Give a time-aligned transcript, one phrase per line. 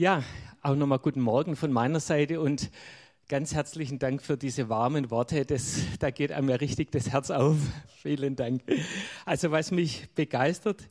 [0.00, 0.24] Ja,
[0.62, 2.70] auch nochmal guten Morgen von meiner Seite und
[3.28, 5.44] ganz herzlichen Dank für diese warmen Worte.
[5.44, 7.58] Das, da geht einem ja richtig das Herz auf.
[8.00, 8.62] Vielen Dank.
[9.26, 10.88] Also was mich begeistert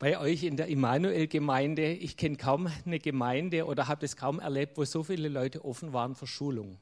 [0.00, 4.78] bei euch in der Immanuel-Gemeinde, ich kenne kaum eine Gemeinde oder habe es kaum erlebt,
[4.78, 6.76] wo so viele Leute offen waren für Schulung.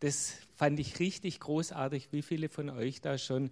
[0.00, 3.50] Das fand ich richtig großartig, wie viele von euch da schon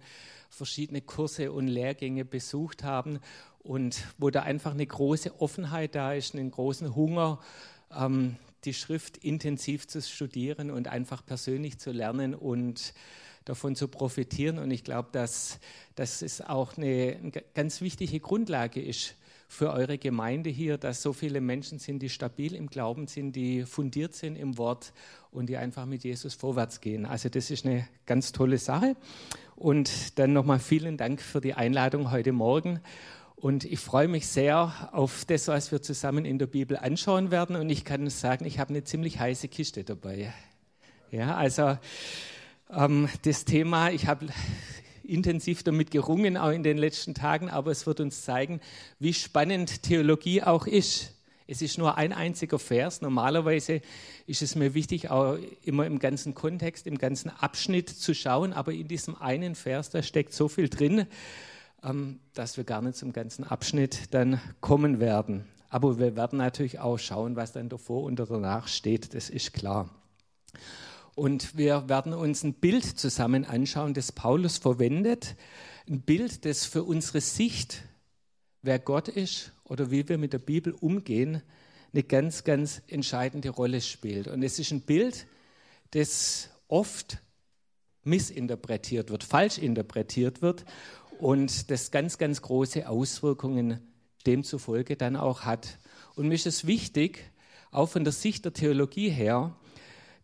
[0.51, 3.19] verschiedene Kurse und Lehrgänge besucht haben
[3.65, 7.39] und wo da einfach eine große Offenheit da ist, einen großen Hunger,
[7.95, 12.93] ähm, die Schrift intensiv zu studieren und einfach persönlich zu lernen und
[13.43, 14.59] davon zu profitieren.
[14.59, 15.59] Und ich glaube, dass,
[15.95, 19.15] dass es auch eine, eine ganz wichtige Grundlage ist
[19.47, 23.63] für eure Gemeinde hier, dass so viele Menschen sind, die stabil im Glauben sind, die
[23.63, 24.93] fundiert sind im Wort
[25.31, 27.05] und die einfach mit Jesus vorwärts gehen.
[27.05, 28.95] Also das ist eine ganz tolle Sache.
[29.55, 32.81] Und dann nochmal vielen Dank für die Einladung heute Morgen.
[33.35, 37.55] Und ich freue mich sehr auf das, was wir zusammen in der Bibel anschauen werden.
[37.55, 40.33] Und ich kann sagen, ich habe eine ziemlich heiße Kiste dabei.
[41.11, 41.77] Ja, also
[42.71, 44.27] ähm, das Thema, ich habe
[45.03, 48.61] intensiv damit gerungen, auch in den letzten Tagen, aber es wird uns zeigen,
[48.99, 51.13] wie spannend Theologie auch ist.
[51.47, 53.01] Es ist nur ein einziger Vers.
[53.01, 53.81] Normalerweise
[54.25, 58.73] ist es mir wichtig, auch immer im ganzen Kontext, im ganzen Abschnitt zu schauen, aber
[58.73, 61.05] in diesem einen Vers, da steckt so viel drin,
[62.33, 65.45] dass wir gar nicht zum ganzen Abschnitt dann kommen werden.
[65.69, 69.89] Aber wir werden natürlich auch schauen, was dann davor und danach steht, das ist klar.
[71.15, 75.35] Und wir werden uns ein Bild zusammen anschauen, das Paulus verwendet.
[75.87, 77.83] Ein Bild, das für unsere Sicht,
[78.61, 81.41] wer Gott ist oder wie wir mit der Bibel umgehen,
[81.93, 84.27] eine ganz, ganz entscheidende Rolle spielt.
[84.27, 85.27] Und es ist ein Bild,
[85.91, 87.19] das oft
[88.03, 90.65] missinterpretiert wird, falsch interpretiert wird
[91.19, 93.79] und das ganz, ganz große Auswirkungen
[94.25, 95.77] demzufolge dann auch hat.
[96.15, 97.31] Und mir ist es wichtig,
[97.71, 99.55] auch von der Sicht der Theologie her,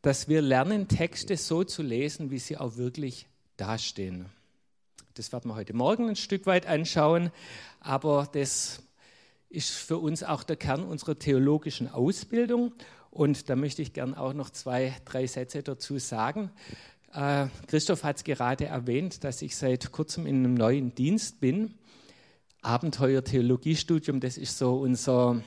[0.01, 3.27] dass wir lernen, Texte so zu lesen, wie sie auch wirklich
[3.57, 4.25] dastehen.
[5.13, 7.31] Das werden wir heute Morgen ein Stück weit anschauen,
[7.79, 8.81] aber das
[9.49, 12.73] ist für uns auch der Kern unserer theologischen Ausbildung.
[13.11, 16.49] Und da möchte ich gern auch noch zwei, drei Sätze dazu sagen.
[17.13, 21.73] Äh, Christoph hat es gerade erwähnt, dass ich seit kurzem in einem neuen Dienst bin.
[22.61, 25.41] Abenteuer Theologiestudium, das ist so unser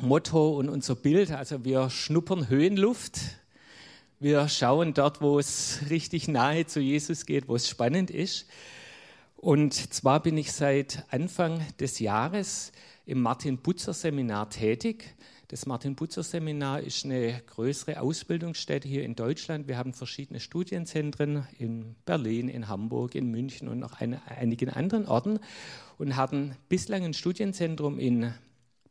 [0.00, 1.30] Motto und unser Bild.
[1.32, 3.20] Also wir schnuppern Höhenluft
[4.22, 8.46] wir schauen dort, wo es richtig nahe zu Jesus geht, wo es spannend ist.
[9.34, 12.70] Und zwar bin ich seit Anfang des Jahres
[13.04, 15.16] im Martin-Butzer-Seminar tätig.
[15.52, 19.68] Das Martin-Butzer-Seminar ist eine größere Ausbildungsstätte hier in Deutschland.
[19.68, 25.06] Wir haben verschiedene Studienzentren in Berlin, in Hamburg, in München und noch eine, einigen anderen
[25.06, 25.40] Orten
[25.98, 28.32] und hatten bislang ein Studienzentrum in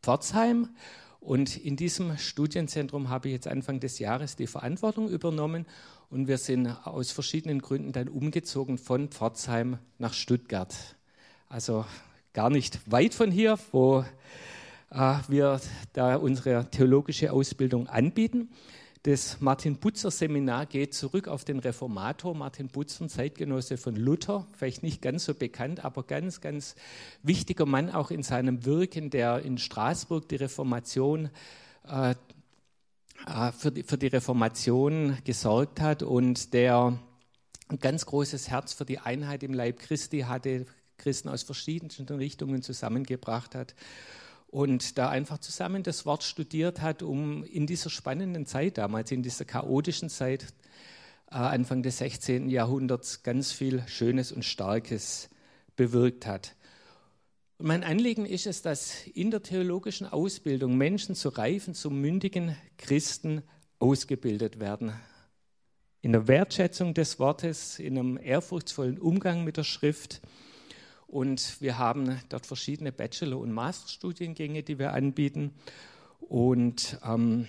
[0.03, 0.69] Pforzheim
[1.19, 5.65] und in diesem Studienzentrum habe ich jetzt Anfang des Jahres die Verantwortung übernommen
[6.11, 10.75] und wir sind aus verschiedenen Gründen dann umgezogen von Pforzheim nach Stuttgart.
[11.49, 11.85] Also
[12.33, 14.05] gar nicht weit von hier, wo
[14.91, 15.61] wir
[15.93, 18.49] da unsere theologische Ausbildung anbieten.
[19.03, 22.35] Das Martin Butzer Seminar geht zurück auf den Reformator.
[22.35, 26.75] Martin Butzer, Zeitgenosse von Luther, vielleicht nicht ganz so bekannt, aber ganz, ganz
[27.23, 31.29] wichtiger Mann auch in seinem Wirken, der in Straßburg die Reformation
[31.87, 36.03] äh, äh, für, die, für die Reformation gesorgt hat.
[36.03, 36.99] Und der
[37.69, 40.65] ein ganz großes Herz für die Einheit im Leib Christi hatte,
[40.97, 43.73] Christen aus verschiedensten Richtungen zusammengebracht hat
[44.51, 49.23] und da einfach zusammen das Wort studiert hat, um in dieser spannenden Zeit damals, in
[49.23, 50.43] dieser chaotischen Zeit,
[51.31, 52.49] äh, Anfang des 16.
[52.49, 55.29] Jahrhunderts, ganz viel Schönes und Starkes
[55.77, 56.55] bewirkt hat.
[57.57, 62.57] Und mein Anliegen ist es, dass in der theologischen Ausbildung Menschen zu reifen, zu mündigen
[62.77, 63.43] Christen
[63.79, 64.91] ausgebildet werden.
[66.01, 70.21] In der Wertschätzung des Wortes, in einem ehrfurchtsvollen Umgang mit der Schrift
[71.11, 75.53] und wir haben dort verschiedene Bachelor- und Masterstudiengänge, die wir anbieten.
[76.21, 77.47] Und ähm,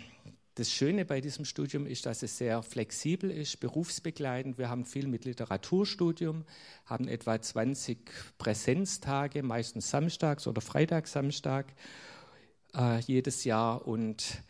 [0.57, 4.59] das Schöne bei diesem Studium ist, dass es sehr flexibel ist, berufsbegleitend.
[4.59, 6.45] Wir haben viel mit Literaturstudium,
[6.87, 7.99] haben etwa 20
[8.37, 11.73] Präsenztage, meistens samstags oder freitags, Samstag
[12.75, 13.87] äh, jedes Jahr.
[13.87, 14.43] Und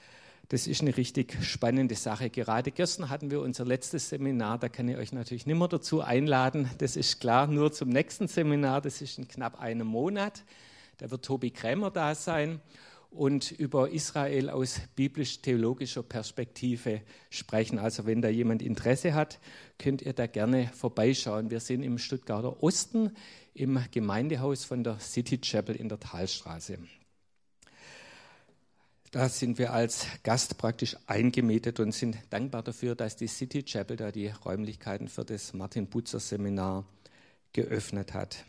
[0.53, 2.29] das ist eine richtig spannende Sache.
[2.29, 6.03] Gerade gestern hatten wir unser letztes Seminar, da kann ich euch natürlich nicht mehr dazu
[6.03, 6.69] einladen.
[6.77, 10.45] Das ist klar, nur zum nächsten Seminar, das ist in knapp einem Monat.
[10.99, 12.61] Da wird Tobi Krämer da sein
[13.09, 17.01] und über Israel aus biblisch-theologischer Perspektive
[17.31, 17.79] sprechen.
[17.79, 19.41] Also wenn da jemand Interesse hat,
[19.79, 21.51] könnt ihr da gerne vorbeischauen.
[21.51, 23.13] Wir sind im Stuttgarter Osten
[23.55, 26.77] im Gemeindehaus von der City Chapel in der Talstraße.
[29.13, 33.95] Da sind wir als Gast praktisch eingemietet und sind dankbar dafür, dass die City Chapel
[33.99, 36.87] da die Räumlichkeiten für das Martin Butzer Seminar
[37.53, 38.47] geöffnet hat.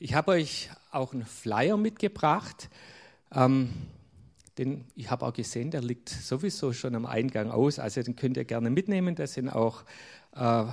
[0.00, 2.68] Ich habe euch auch einen Flyer mitgebracht.
[3.32, 3.70] Ähm,
[4.58, 7.78] den, ich habe auch gesehen, der liegt sowieso schon am Eingang aus.
[7.78, 9.14] Also den könnt ihr gerne mitnehmen.
[9.14, 9.84] Da sind auch
[10.34, 10.64] äh,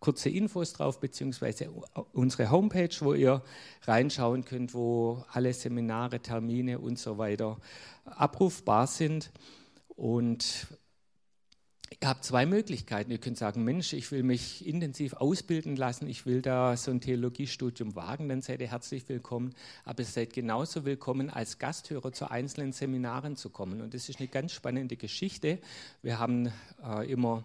[0.00, 1.68] kurze Infos drauf, beziehungsweise
[2.12, 3.42] unsere Homepage, wo ihr
[3.82, 7.58] reinschauen könnt, wo alle Seminare, Termine und so weiter
[8.16, 9.30] abrufbar sind.
[9.88, 10.66] Und
[12.00, 13.10] ihr habt zwei Möglichkeiten.
[13.10, 17.00] Ihr könnt sagen, Mensch, ich will mich intensiv ausbilden lassen, ich will da so ein
[17.00, 19.54] Theologiestudium wagen, dann seid ihr herzlich willkommen.
[19.84, 23.80] Aber ihr seid genauso willkommen, als Gasthörer zu einzelnen Seminaren zu kommen.
[23.80, 25.58] Und das ist eine ganz spannende Geschichte.
[26.02, 26.52] Wir haben
[26.84, 27.44] äh, immer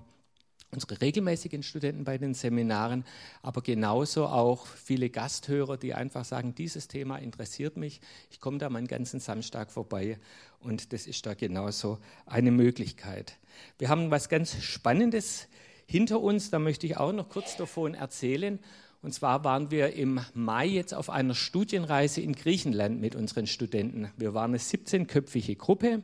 [0.74, 3.06] unsere regelmäßigen Studenten bei den Seminaren,
[3.42, 8.70] aber genauso auch viele Gasthörer, die einfach sagen, dieses Thema interessiert mich, ich komme da
[8.70, 10.18] meinen ganzen Samstag vorbei
[10.60, 13.38] und das ist da genauso eine Möglichkeit.
[13.78, 15.48] Wir haben was ganz Spannendes
[15.86, 18.60] hinter uns, da möchte ich auch noch kurz davon erzählen.
[19.02, 24.10] Und zwar waren wir im Mai jetzt auf einer Studienreise in Griechenland mit unseren Studenten.
[24.16, 26.04] Wir waren eine 17-köpfige Gruppe,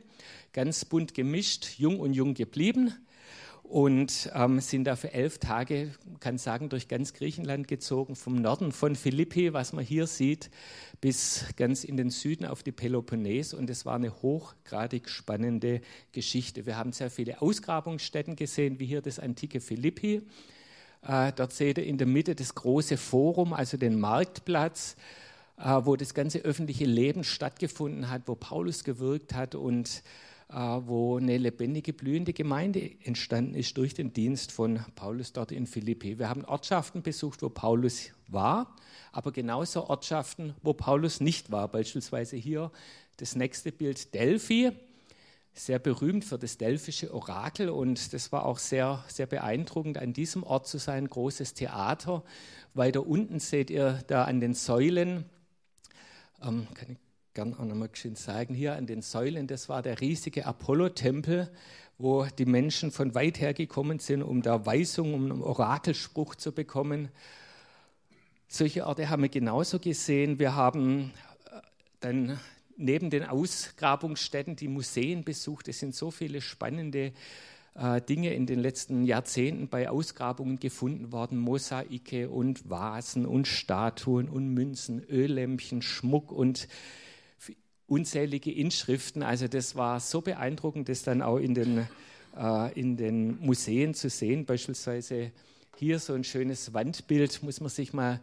[0.52, 2.94] ganz bunt gemischt, jung und jung geblieben
[3.70, 8.72] und ähm, sind da für elf Tage, kann sagen, durch ganz Griechenland gezogen, vom Norden
[8.72, 10.50] von Philippi, was man hier sieht,
[11.00, 13.54] bis ganz in den Süden auf die Peloponnes.
[13.54, 16.66] Und es war eine hochgradig spannende Geschichte.
[16.66, 20.22] Wir haben sehr viele Ausgrabungsstätten gesehen, wie hier das antike Philippi.
[21.06, 24.96] Äh, dort seht ihr in der Mitte das große Forum, also den Marktplatz,
[25.58, 30.02] äh, wo das ganze öffentliche Leben stattgefunden hat, wo Paulus gewirkt hat und
[30.52, 36.18] wo eine lebendige, blühende Gemeinde entstanden ist durch den Dienst von Paulus dort in Philippi.
[36.18, 38.74] Wir haben Ortschaften besucht, wo Paulus war,
[39.12, 41.68] aber genauso Ortschaften, wo Paulus nicht war.
[41.68, 42.72] Beispielsweise hier
[43.18, 44.72] das nächste Bild Delphi,
[45.52, 50.42] sehr berühmt für das delphische Orakel und das war auch sehr, sehr beeindruckend, an diesem
[50.42, 52.24] Ort zu sein, großes Theater.
[52.74, 55.24] Weiter unten seht ihr da an den Säulen,
[56.42, 58.54] ähm, kann ich gern auch nochmal schön zeigen.
[58.54, 61.48] Hier an den Säulen, das war der riesige Apollo-Tempel,
[61.96, 66.52] wo die Menschen von weit her gekommen sind, um da Weisung, um einen Orakelspruch zu
[66.52, 67.08] bekommen.
[68.48, 70.40] Solche Orte haben wir genauso gesehen.
[70.40, 71.12] Wir haben
[71.46, 71.60] äh,
[72.00, 72.40] dann
[72.76, 75.68] neben den Ausgrabungsstätten die Museen besucht.
[75.68, 77.12] Es sind so viele spannende
[77.76, 81.38] äh, Dinge in den letzten Jahrzehnten bei Ausgrabungen gefunden worden.
[81.38, 86.66] Mosaike und Vasen und Statuen und Münzen, Öllämpchen, Schmuck und
[87.90, 89.22] unzählige Inschriften.
[89.22, 91.88] Also das war so beeindruckend, das dann auch in den,
[92.38, 94.46] äh, in den Museen zu sehen.
[94.46, 95.32] Beispielsweise
[95.76, 98.20] hier so ein schönes Wandbild, muss man sich mal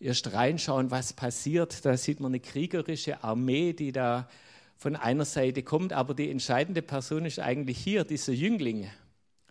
[0.00, 1.84] erst reinschauen, was passiert.
[1.84, 4.28] Da sieht man eine kriegerische Armee, die da
[4.76, 8.90] von einer Seite kommt, aber die entscheidende Person ist eigentlich hier, dieser Jüngling,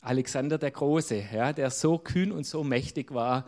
[0.02, 3.48] Alexander der Große, ja, der so kühn und so mächtig war,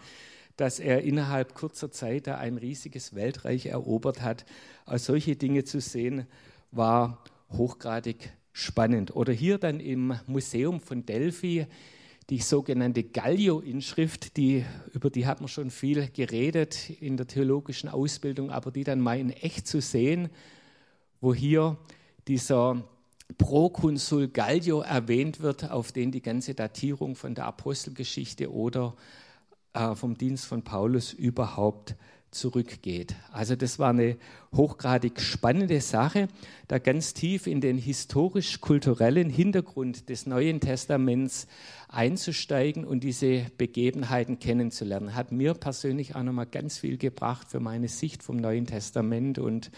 [0.57, 4.45] dass er innerhalb kurzer Zeit da ein riesiges Weltreich erobert hat.
[4.85, 6.27] Also solche Dinge zu sehen,
[6.71, 9.15] war hochgradig spannend.
[9.15, 11.67] Oder hier dann im Museum von Delphi
[12.29, 18.49] die sogenannte Gallio-Inschrift, die, über die hat man schon viel geredet in der theologischen Ausbildung,
[18.49, 20.29] aber die dann mal in echt zu sehen,
[21.21, 21.77] wo hier
[22.27, 22.83] dieser
[23.37, 28.95] Prokonsul Gallio erwähnt wird, auf den die ganze Datierung von der Apostelgeschichte oder
[29.75, 31.95] äh, vom Dienst von Paulus überhaupt
[32.31, 33.15] zurückgeht.
[33.31, 34.17] Also das war eine
[34.53, 36.27] hochgradig spannende Sache,
[36.67, 41.47] da ganz tief in den historisch-kulturellen Hintergrund des Neuen Testaments
[41.87, 45.15] einzusteigen und diese Begebenheiten kennenzulernen.
[45.15, 49.71] Hat mir persönlich auch nochmal ganz viel gebracht für meine Sicht vom Neuen Testament und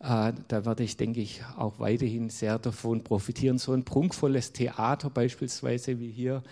[0.00, 3.58] äh, da werde ich, denke ich, auch weiterhin sehr davon profitieren.
[3.58, 6.42] So ein prunkvolles Theater beispielsweise wie hier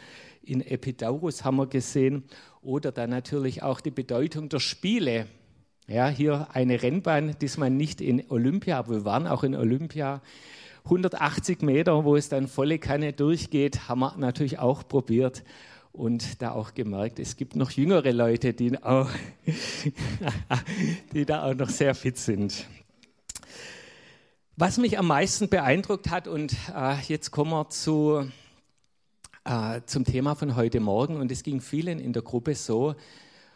[0.47, 2.25] in Epidaurus haben wir gesehen
[2.62, 5.26] oder dann natürlich auch die Bedeutung der Spiele.
[5.88, 10.21] Ja, hier eine Rennbahn, diesmal nicht in Olympia, aber wir waren auch in Olympia.
[10.85, 15.43] 180 Meter, wo es dann volle Kanne durchgeht, haben wir natürlich auch probiert
[15.93, 19.09] und da auch gemerkt, es gibt noch jüngere Leute, die, auch,
[21.12, 22.67] die da auch noch sehr fit sind.
[24.57, 28.31] Was mich am meisten beeindruckt hat, und äh, jetzt kommen wir zu
[29.47, 32.97] äh, zum Thema von heute Morgen und es ging vielen in der Gruppe so,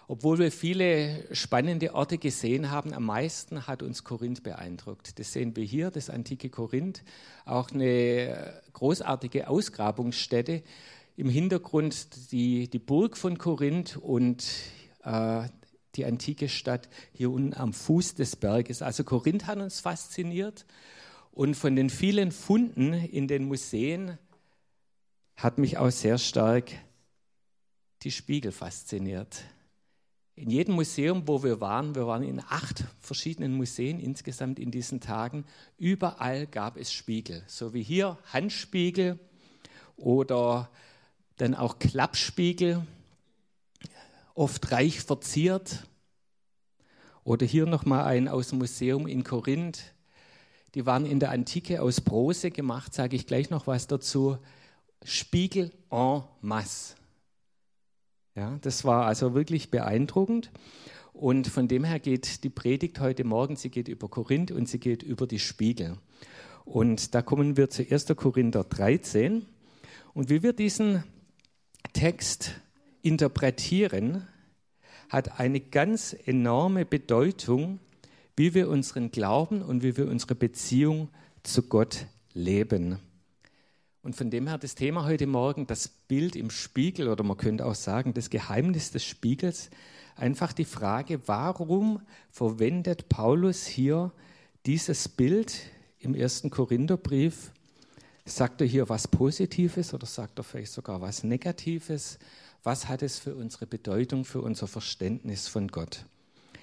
[0.06, 5.18] obwohl wir viele spannende Orte gesehen haben, am meisten hat uns Korinth beeindruckt.
[5.18, 7.02] Das sehen wir hier, das antike Korinth,
[7.44, 10.62] auch eine großartige Ausgrabungsstätte.
[11.16, 14.46] Im Hintergrund die, die Burg von Korinth und
[15.04, 15.42] äh,
[15.96, 18.82] die antike Stadt hier unten am Fuß des Berges.
[18.82, 20.66] Also Korinth hat uns fasziniert
[21.32, 24.18] Und von den vielen Funden in den Museen
[25.42, 26.70] hat mich auch sehr stark
[28.02, 29.42] die Spiegel fasziniert.
[30.34, 35.00] In jedem Museum, wo wir waren, wir waren in acht verschiedenen Museen insgesamt in diesen
[35.00, 35.46] Tagen,
[35.78, 37.42] überall gab es Spiegel.
[37.46, 39.18] So wie hier Handspiegel
[39.96, 40.70] oder
[41.36, 42.86] dann auch Klappspiegel,
[44.34, 45.86] oft reich verziert.
[47.24, 49.94] Oder hier nochmal ein aus dem Museum in Korinth.
[50.74, 54.38] Die waren in der Antike aus Bronze gemacht, sage ich gleich noch was dazu.
[55.04, 56.94] Spiegel en masse.
[58.34, 60.50] Ja, das war also wirklich beeindruckend.
[61.12, 64.78] Und von dem her geht die Predigt heute Morgen, sie geht über Korinth und sie
[64.78, 65.96] geht über die Spiegel.
[66.64, 68.06] Und da kommen wir zu 1.
[68.16, 69.44] Korinther 13.
[70.14, 71.02] Und wie wir diesen
[71.92, 72.52] Text
[73.02, 74.26] interpretieren,
[75.08, 77.80] hat eine ganz enorme Bedeutung,
[78.36, 81.08] wie wir unseren Glauben und wie wir unsere Beziehung
[81.42, 82.98] zu Gott leben.
[84.02, 87.66] Und von dem her das Thema heute Morgen, das Bild im Spiegel oder man könnte
[87.66, 89.68] auch sagen, das Geheimnis des Spiegels,
[90.16, 94.10] einfach die Frage, warum verwendet Paulus hier
[94.64, 95.54] dieses Bild
[95.98, 97.52] im ersten Korintherbrief?
[98.24, 102.18] Sagt er hier was Positives oder sagt er vielleicht sogar was Negatives?
[102.62, 106.06] Was hat es für unsere Bedeutung, für unser Verständnis von Gott?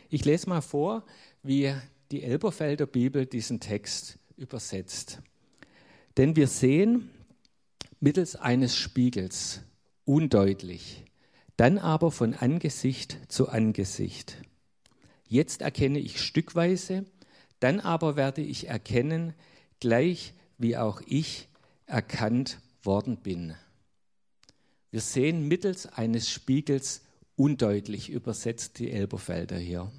[0.10, 1.04] Ich lese mal vor,
[1.44, 1.74] wie
[2.10, 5.20] die Elberfelder Bibel diesen Text übersetzt.
[6.16, 7.12] Denn wir sehen,
[8.00, 9.62] mittels eines Spiegels,
[10.06, 11.06] undeutlich,
[11.56, 14.38] dann aber von Angesicht zu Angesicht.
[15.26, 17.06] Jetzt erkenne ich stückweise,
[17.60, 19.34] dann aber werde ich erkennen,
[19.80, 21.50] gleich wie auch ich
[21.86, 23.56] erkannt worden bin.
[24.92, 27.02] Wir sehen mittels eines Spiegels
[27.36, 29.92] undeutlich übersetzt die Elberfelder hier.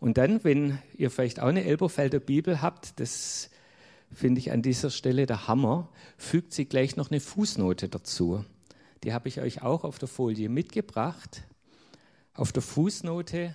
[0.00, 3.50] Und dann, wenn ihr vielleicht auch eine Elberfelder Bibel habt, das
[4.14, 8.44] finde ich an dieser Stelle der Hammer, fügt sie gleich noch eine Fußnote dazu.
[9.02, 11.42] Die habe ich euch auch auf der Folie mitgebracht.
[12.32, 13.54] Auf der Fußnote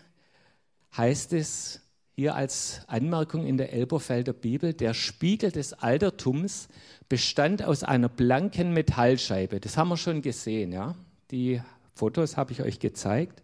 [0.96, 1.82] heißt es
[2.16, 6.68] hier als Anmerkung in der Elberfelder Bibel, der Spiegel des Altertums
[7.08, 9.60] bestand aus einer blanken Metallscheibe.
[9.60, 10.96] Das haben wir schon gesehen, ja.
[11.32, 11.62] Die
[11.94, 13.42] Fotos habe ich euch gezeigt.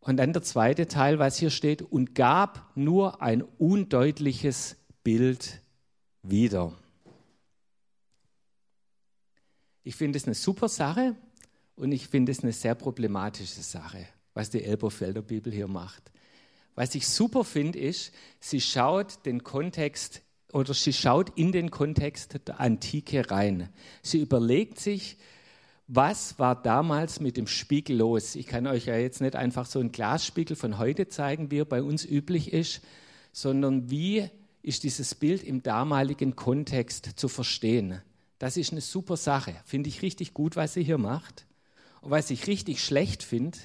[0.00, 5.60] Und dann der zweite Teil, was hier steht, und gab nur ein undeutliches Bild
[6.22, 6.72] wieder.
[9.84, 11.16] Ich finde es eine super Sache
[11.76, 16.10] und ich finde es eine sehr problematische Sache, was die Elberfelder Bibel hier macht.
[16.74, 20.22] Was ich super finde, ist, sie schaut den Kontext
[20.52, 23.68] oder sie schaut in den Kontext der Antike rein.
[24.02, 25.16] Sie überlegt sich,
[25.86, 28.34] was war damals mit dem Spiegel los?
[28.34, 31.64] Ich kann euch ja jetzt nicht einfach so einen Glasspiegel von heute zeigen, wie er
[31.64, 32.82] bei uns üblich ist,
[33.32, 34.28] sondern wie
[34.68, 38.02] ist dieses Bild im damaligen Kontext zu verstehen.
[38.38, 39.56] Das ist eine super Sache.
[39.64, 41.46] Finde ich richtig gut, was sie hier macht.
[42.02, 43.56] Und was ich richtig schlecht finde,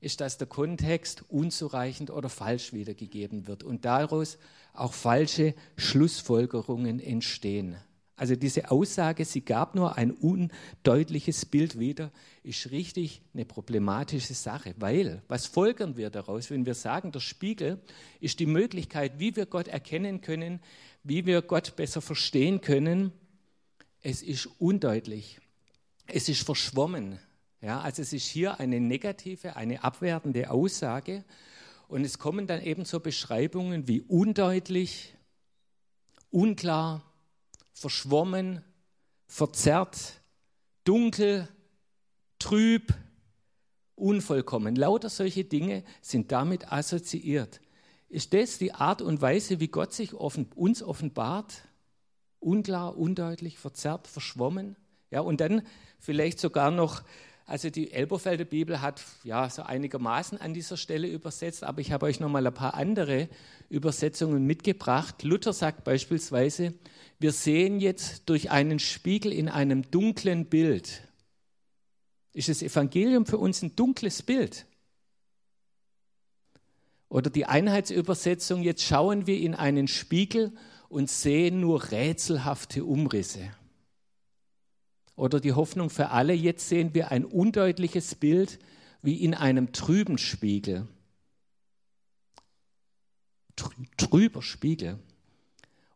[0.00, 4.36] ist, dass der Kontext unzureichend oder falsch wiedergegeben wird und daraus
[4.74, 7.76] auch falsche Schlussfolgerungen entstehen.
[8.16, 12.12] Also diese Aussage, sie gab nur ein undeutliches Bild wieder,
[12.44, 17.80] ist richtig eine problematische Sache, weil was folgern wir daraus, wenn wir sagen, der Spiegel
[18.20, 20.60] ist die Möglichkeit, wie wir Gott erkennen können,
[21.02, 23.12] wie wir Gott besser verstehen können.
[24.00, 25.40] Es ist undeutlich,
[26.06, 27.18] es ist verschwommen.
[27.60, 31.24] Ja, also es ist hier eine negative, eine abwertende Aussage
[31.88, 35.14] und es kommen dann eben so Beschreibungen wie undeutlich,
[36.30, 37.02] unklar,
[37.74, 38.64] verschwommen,
[39.26, 40.22] verzerrt,
[40.84, 41.48] dunkel,
[42.38, 42.94] trüb,
[43.96, 44.76] unvollkommen.
[44.76, 47.60] Lauter solche Dinge sind damit assoziiert.
[48.08, 51.68] Ist das die Art und Weise, wie Gott sich offen, uns offenbart?
[52.38, 54.76] Unklar, undeutlich, verzerrt, verschwommen?
[55.10, 55.62] Ja, und dann
[55.98, 57.02] vielleicht sogar noch
[57.46, 62.06] also die Elberfelder Bibel hat ja so einigermaßen an dieser Stelle übersetzt, aber ich habe
[62.06, 63.28] euch noch mal ein paar andere
[63.68, 65.22] Übersetzungen mitgebracht.
[65.22, 66.72] Luther sagt beispielsweise,
[67.18, 71.02] wir sehen jetzt durch einen Spiegel in einem dunklen Bild.
[72.32, 74.64] Ist das Evangelium für uns ein dunkles Bild?
[77.10, 80.52] Oder die Einheitsübersetzung, jetzt schauen wir in einen Spiegel
[80.88, 83.50] und sehen nur rätselhafte Umrisse.
[85.16, 88.58] Oder die Hoffnung für alle, jetzt sehen wir ein undeutliches Bild
[89.02, 90.88] wie in einem trüben Spiegel.
[93.96, 94.98] Trüber Spiegel.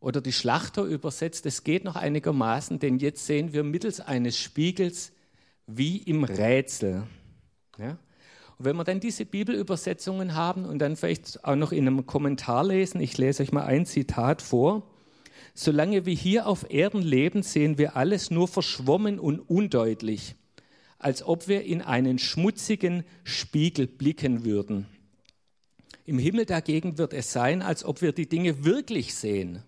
[0.01, 5.13] Oder die Schlachter übersetzt, es geht noch einigermaßen, denn jetzt sehen wir mittels eines Spiegels
[5.67, 7.05] wie im Rätsel.
[7.79, 7.99] Ja?
[8.59, 12.65] Und wenn wir dann diese Bibelübersetzungen haben und dann vielleicht auch noch in einem Kommentar
[12.65, 14.89] lesen, ich lese euch mal ein Zitat vor.
[15.61, 20.37] Solange wir hier auf Erden leben, sehen wir alles nur verschwommen und undeutlich,
[21.00, 24.87] als ob wir in einen schmutzigen Spiegel blicken würden.
[26.05, 29.65] Im Himmel dagegen wird es sein, als ob wir die Dinge wirklich sehen,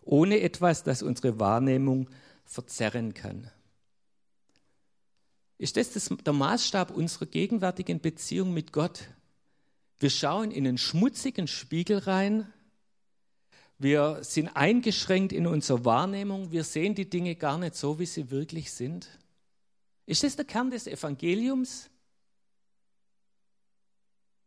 [0.00, 2.10] ohne etwas, das unsere Wahrnehmung
[2.44, 3.48] verzerren kann.
[5.56, 9.04] Ist das, das der Maßstab unserer gegenwärtigen Beziehung mit Gott?
[10.00, 12.52] Wir schauen in einen schmutzigen Spiegel rein
[13.82, 16.52] wir sind eingeschränkt in unserer Wahrnehmung.
[16.52, 19.08] Wir sehen die Dinge gar nicht so, wie sie wirklich sind.
[20.06, 21.90] Ist das der Kern des Evangeliums?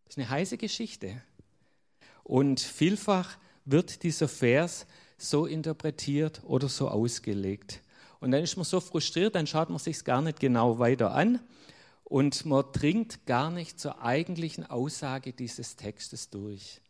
[0.06, 1.22] Das ist eine heiße Geschichte.
[2.24, 4.86] Und vielfach wird dieser Vers
[5.18, 7.82] so interpretiert oder so ausgelegt.
[8.20, 11.40] Und dann ist man so frustriert, dann schaut man sich gar nicht genau weiter an
[12.04, 16.82] und man dringt gar nicht zur eigentlichen Aussage dieses Textes durch.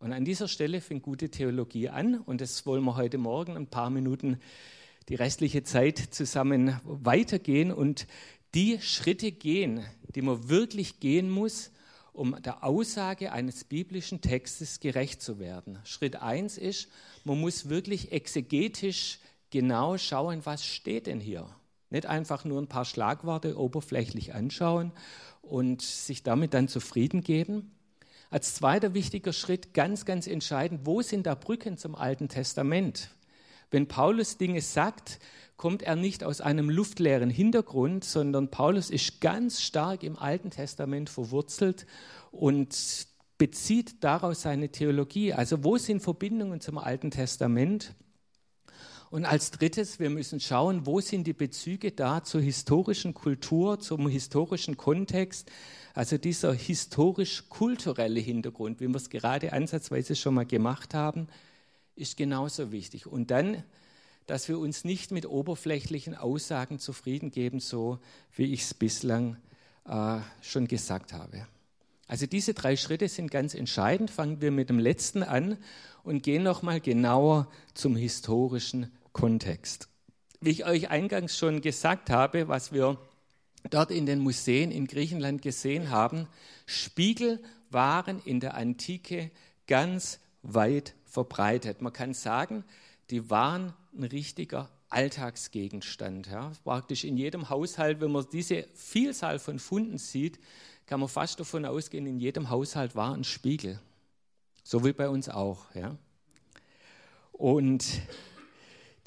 [0.00, 3.66] Und an dieser Stelle fängt gute Theologie an und das wollen wir heute Morgen ein
[3.66, 4.38] paar Minuten
[5.08, 8.06] die restliche Zeit zusammen weitergehen und
[8.54, 11.72] die Schritte gehen, die man wirklich gehen muss,
[12.12, 15.78] um der Aussage eines biblischen Textes gerecht zu werden.
[15.84, 16.88] Schritt eins ist,
[17.24, 19.18] man muss wirklich exegetisch
[19.50, 21.48] genau schauen, was steht denn hier.
[21.90, 24.92] Nicht einfach nur ein paar Schlagworte oberflächlich anschauen
[25.42, 27.72] und sich damit dann zufrieden geben,
[28.30, 33.10] als zweiter wichtiger Schritt ganz, ganz entscheidend, wo sind da Brücken zum Alten Testament?
[33.70, 35.18] Wenn Paulus Dinge sagt,
[35.56, 41.10] kommt er nicht aus einem luftleeren Hintergrund, sondern Paulus ist ganz stark im Alten Testament
[41.10, 41.86] verwurzelt
[42.30, 43.06] und
[43.38, 45.32] bezieht daraus seine Theologie.
[45.32, 47.94] Also wo sind Verbindungen zum Alten Testament?
[49.10, 54.08] Und als drittes, wir müssen schauen, wo sind die Bezüge da zur historischen Kultur, zum
[54.08, 55.50] historischen Kontext,
[55.94, 61.26] also dieser historisch-kulturelle Hintergrund, wie wir es gerade ansatzweise schon mal gemacht haben,
[61.96, 63.06] ist genauso wichtig.
[63.06, 63.64] Und dann,
[64.26, 67.98] dass wir uns nicht mit oberflächlichen Aussagen zufrieden geben, so
[68.36, 69.38] wie ich es bislang
[69.86, 71.46] äh, schon gesagt habe.
[72.06, 74.10] Also diese drei Schritte sind ganz entscheidend.
[74.10, 75.58] Fangen wir mit dem letzten an
[76.04, 79.88] und gehen nochmal genauer zum historischen Kontext.
[80.40, 82.98] Wie ich euch eingangs schon gesagt habe, was wir
[83.68, 86.28] dort in den Museen in Griechenland gesehen haben,
[86.66, 89.32] Spiegel waren in der Antike
[89.66, 91.82] ganz weit verbreitet.
[91.82, 92.62] Man kann sagen,
[93.10, 96.28] die waren ein richtiger Alltagsgegenstand.
[96.28, 96.52] Ja.
[96.62, 100.38] Praktisch in jedem Haushalt, wenn man diese Vielzahl von Funden sieht,
[100.86, 103.80] kann man fast davon ausgehen, in jedem Haushalt war ein Spiegel.
[104.62, 105.74] So wie bei uns auch.
[105.74, 105.96] Ja.
[107.32, 107.84] Und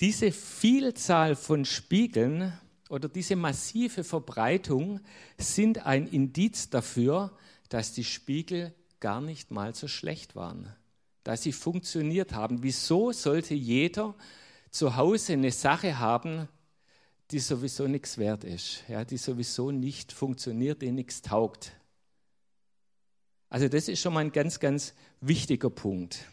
[0.02, 2.52] diese Vielzahl von Spiegeln
[2.90, 5.00] oder diese massive Verbreitung
[5.38, 7.38] sind ein Indiz dafür,
[7.70, 10.74] dass die Spiegel gar nicht mal so schlecht waren,
[11.24, 12.64] dass sie funktioniert haben.
[12.64, 14.16] Wieso sollte jeder
[14.72, 16.48] zu Hause eine Sache haben,
[17.30, 21.74] die sowieso nichts wert ist, ja, die sowieso nicht funktioniert, die nichts taugt?
[23.50, 26.26] Also das ist schon mal ein ganz, ganz wichtiger Punkt.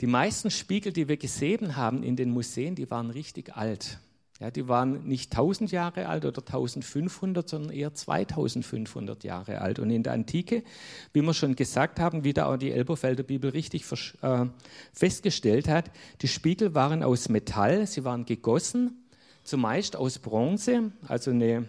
[0.00, 4.00] Die meisten Spiegel, die wir gesehen haben in den Museen, die waren richtig alt.
[4.40, 9.78] Ja, die waren nicht 1000 Jahre alt oder 1500, sondern eher 2500 Jahre alt.
[9.78, 10.64] Und in der Antike,
[11.12, 13.84] wie wir schon gesagt haben, wie da auch die Elberfelder Bibel richtig
[14.22, 14.46] äh,
[14.92, 19.04] festgestellt hat, die Spiegel waren aus Metall, sie waren gegossen,
[19.44, 21.68] zumeist aus Bronze, also eine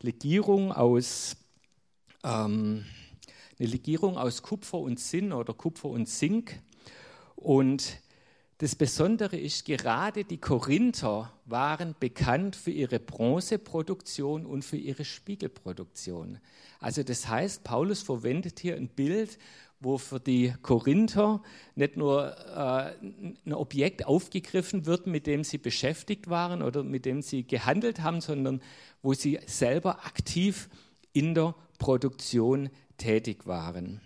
[0.00, 1.36] Legierung aus,
[2.24, 2.86] ähm,
[3.58, 6.62] eine Legierung aus Kupfer und Zinn oder Kupfer und Zink.
[7.36, 8.00] Und
[8.58, 16.38] das Besondere ist, gerade die Korinther waren bekannt für ihre Bronzeproduktion und für ihre Spiegelproduktion.
[16.80, 19.38] Also das heißt, Paulus verwendet hier ein Bild,
[19.78, 21.42] wo für die Korinther
[21.74, 22.94] nicht nur äh,
[23.44, 28.22] ein Objekt aufgegriffen wird, mit dem sie beschäftigt waren oder mit dem sie gehandelt haben,
[28.22, 28.62] sondern
[29.02, 30.70] wo sie selber aktiv
[31.12, 34.00] in der Produktion tätig waren.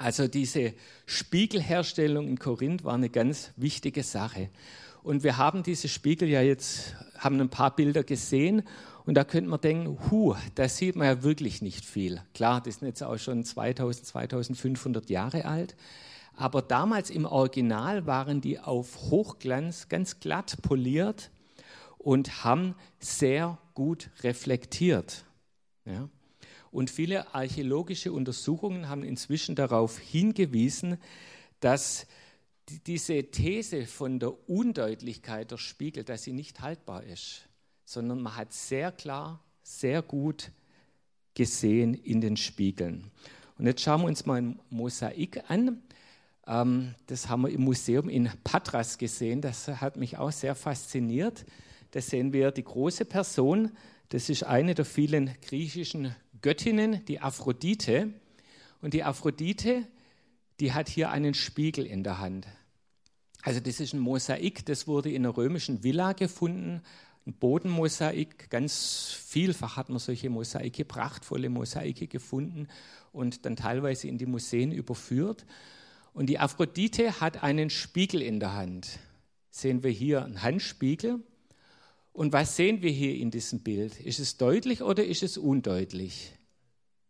[0.00, 0.72] Also diese
[1.04, 4.48] Spiegelherstellung in Korinth war eine ganz wichtige Sache.
[5.02, 8.62] Und wir haben diese Spiegel ja jetzt, haben ein paar Bilder gesehen
[9.04, 12.22] und da könnte man denken, hu, da sieht man ja wirklich nicht viel.
[12.32, 15.76] Klar, das sind jetzt auch schon 2000, 2500 Jahre alt.
[16.34, 21.30] Aber damals im Original waren die auf Hochglanz ganz glatt poliert
[21.98, 25.26] und haben sehr gut reflektiert.
[25.84, 26.08] Ja.
[26.70, 30.98] Und viele archäologische Untersuchungen haben inzwischen darauf hingewiesen,
[31.58, 32.06] dass
[32.86, 37.48] diese These von der Undeutlichkeit der Spiegel, dass sie nicht haltbar ist,
[37.84, 40.52] sondern man hat sehr klar, sehr gut
[41.34, 43.10] gesehen in den Spiegeln.
[43.58, 45.82] Und jetzt schauen wir uns mal ein Mosaik an.
[46.46, 49.40] Ähm, das haben wir im Museum in Patras gesehen.
[49.40, 51.44] Das hat mich auch sehr fasziniert.
[51.90, 53.72] Da sehen wir die große Person.
[54.10, 58.12] Das ist eine der vielen griechischen Göttinnen, die Aphrodite.
[58.80, 59.86] Und die Aphrodite,
[60.60, 62.46] die hat hier einen Spiegel in der Hand.
[63.42, 66.82] Also das ist ein Mosaik, das wurde in einer römischen Villa gefunden,
[67.26, 68.50] ein Bodenmosaik.
[68.50, 72.68] Ganz vielfach hat man solche Mosaike, prachtvolle Mosaike gefunden
[73.12, 75.46] und dann teilweise in die Museen überführt.
[76.12, 78.98] Und die Aphrodite hat einen Spiegel in der Hand.
[79.50, 81.20] Sehen wir hier einen Handspiegel.
[82.12, 84.00] Und was sehen wir hier in diesem Bild?
[84.00, 86.32] Ist es deutlich oder ist es undeutlich?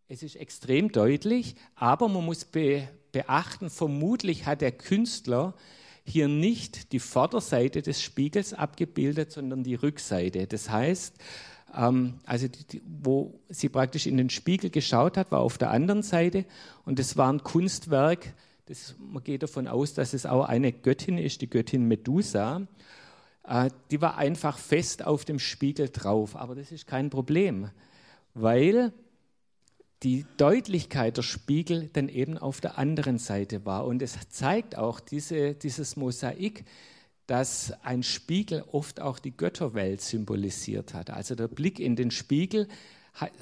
[0.08, 5.54] Es ist extrem deutlich, aber man muss be beachten, vermutlich hat der Künstler
[6.04, 10.46] hier nicht die Vorderseite des Spiegels abgebildet, sondern die Rückseite.
[10.46, 11.16] Das heißt,
[11.74, 16.02] ähm, also die, wo sie praktisch in den Spiegel geschaut hat, war auf der anderen
[16.02, 16.44] Seite
[16.84, 18.32] und es war ein Kunstwerk,
[18.66, 22.66] das, man geht davon aus, dass es auch eine Göttin ist, die Göttin Medusa.
[23.44, 27.70] Äh, die war einfach fest auf dem Spiegel drauf, aber das ist kein Problem,
[28.34, 28.92] weil
[30.02, 33.86] die Deutlichkeit der Spiegel dann eben auf der anderen Seite war.
[33.86, 36.64] Und es zeigt auch diese, dieses Mosaik,
[37.26, 41.10] dass ein Spiegel oft auch die Götterwelt symbolisiert hat.
[41.10, 42.66] Also der Blick in den Spiegel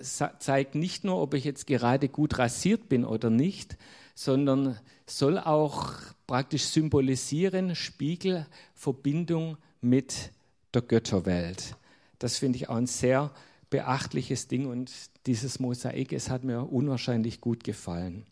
[0.03, 3.77] zeigt nicht nur, ob ich jetzt gerade gut rasiert bin oder nicht,
[4.15, 5.95] sondern soll auch
[6.27, 10.31] praktisch symbolisieren, Spiegel, Verbindung mit
[10.75, 11.77] der Götterwelt.
[12.19, 13.31] Das finde ich auch ein sehr
[13.71, 14.91] beachtliches Ding und
[15.27, 18.25] dieses Mosaik, es hat mir unwahrscheinlich gut gefallen.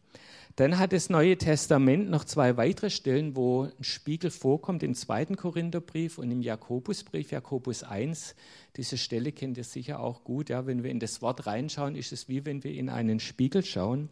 [0.57, 5.37] Dann hat das Neue Testament noch zwei weitere Stellen, wo ein Spiegel vorkommt, im zweiten
[5.37, 8.35] Korintherbrief und im Jakobusbrief, Jakobus 1.
[8.77, 10.49] Diese Stelle kennt ihr sicher auch gut.
[10.49, 13.63] Ja, wenn wir in das Wort reinschauen, ist es wie wenn wir in einen Spiegel
[13.67, 14.09] schauen.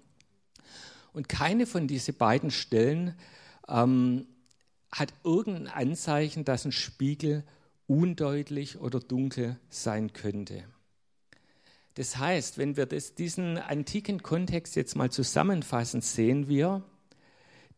[1.15, 3.15] Und keine von diesen beiden Stellen
[3.67, 4.27] ähm,
[4.95, 7.45] hat irgendein Anzeichen, dass ein Spiegel
[7.87, 10.65] undeutlich oder dunkel sein könnte.
[11.95, 16.83] Das heißt, wenn wir das, diesen antiken Kontext jetzt mal zusammenfassen, sehen wir,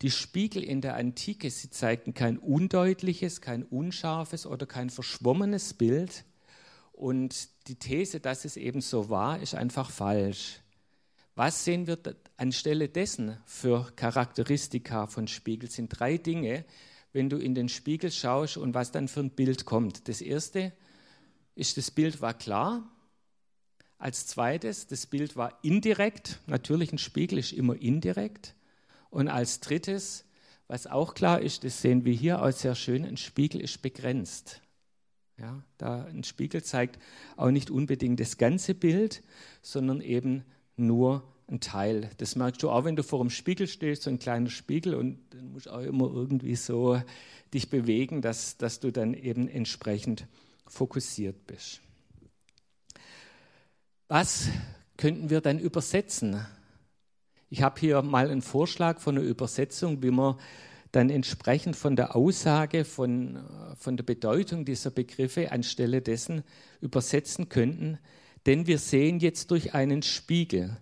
[0.03, 6.23] die Spiegel in der Antike, sie zeigten kein undeutliches, kein unscharfes oder kein verschwommenes Bild.
[6.93, 10.61] Und die These, dass es eben so war, ist einfach falsch.
[11.35, 11.99] Was sehen wir
[12.37, 15.69] anstelle dessen für Charakteristika von Spiegel?
[15.69, 16.65] sind drei Dinge,
[17.17, 20.07] wenn du in den Spiegel schaust und was dann für ein Bild kommt.
[20.07, 20.71] Das erste
[21.55, 22.87] ist, das Bild war klar,
[23.97, 26.39] als zweites, das Bild war indirekt.
[26.45, 28.53] Natürlich, ein Spiegel ist immer indirekt.
[29.09, 30.25] Und als drittes,
[30.67, 34.61] was auch klar ist, das sehen wir hier auch sehr schön, ein Spiegel ist begrenzt.
[35.39, 37.01] Ja, da ein Spiegel zeigt
[37.35, 39.23] auch nicht unbedingt das ganze Bild,
[39.63, 42.09] sondern eben nur ein Teil.
[42.17, 45.19] Das merkst du auch, wenn du vor dem Spiegel stehst, so ein kleiner Spiegel, und
[45.31, 47.01] dann musst du auch immer irgendwie so
[47.53, 50.27] dich bewegen, dass, dass du dann eben entsprechend
[50.67, 51.81] fokussiert bist.
[54.09, 54.49] Was
[54.97, 56.45] könnten wir dann übersetzen?
[57.49, 60.37] Ich habe hier mal einen Vorschlag von einer Übersetzung, wie man
[60.91, 63.39] dann entsprechend von der Aussage, von,
[63.77, 66.43] von der Bedeutung dieser Begriffe anstelle dessen
[66.81, 67.99] übersetzen könnten.
[68.45, 70.77] Denn wir sehen jetzt durch einen Spiegel,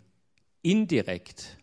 [0.65, 1.57] indirekt,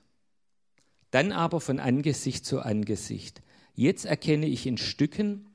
[1.11, 3.43] dann aber von Angesicht zu Angesicht.
[3.75, 5.49] Jetzt erkenne ich in Stücken,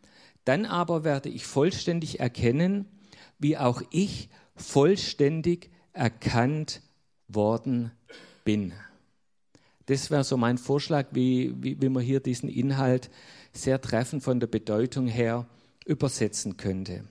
[0.43, 2.85] dann aber werde ich vollständig erkennen,
[3.39, 6.81] wie auch ich vollständig erkannt
[7.27, 7.91] worden
[8.43, 8.73] bin.
[9.85, 13.09] Das wäre so mein Vorschlag, wie, wie, wie man hier diesen Inhalt
[13.53, 15.47] sehr treffend von der Bedeutung her
[15.85, 17.05] übersetzen könnte.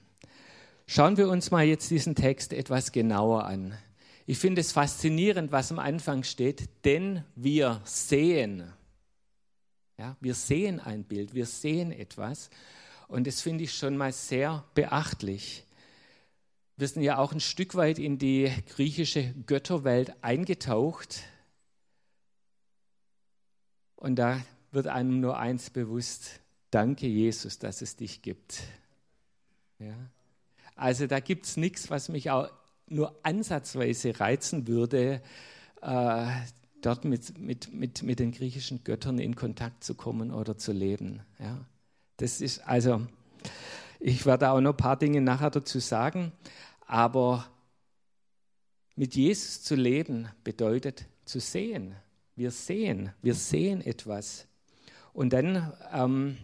[0.87, 3.75] Schauen wir uns mal jetzt diesen Text etwas genauer an.
[4.27, 8.73] Ich finde es faszinierend, was am Anfang steht, denn wir sehen.
[9.99, 12.51] Ja, wir sehen ein Bild, wir sehen etwas.
[13.07, 15.65] Und das finde ich schon mal sehr beachtlich.
[16.77, 21.23] Wir sind ja auch ein Stück weit in die griechische Götterwelt eingetaucht.
[23.95, 26.41] Und da wird einem nur eins bewusst,
[26.73, 28.61] danke Jesus, dass es dich gibt.
[29.79, 29.95] Ja?
[30.75, 32.51] Also da gibt es nichts, was mich auch
[32.89, 35.23] nur ansatzweise reizen würde,
[35.83, 36.27] äh,
[36.81, 41.23] dort mit, mit, mit, mit den griechischen Göttern in Kontakt zu kommen oder zu leben.
[41.39, 41.65] Ja?
[42.17, 43.07] Das ist also,
[44.01, 46.33] ich werde auch noch ein paar Dinge nachher dazu sagen.
[46.87, 47.47] Aber
[48.95, 51.95] mit Jesus zu leben bedeutet zu sehen.
[52.37, 54.47] Wir sehen, wir sehen etwas.
[55.13, 56.37] Und dann ähm,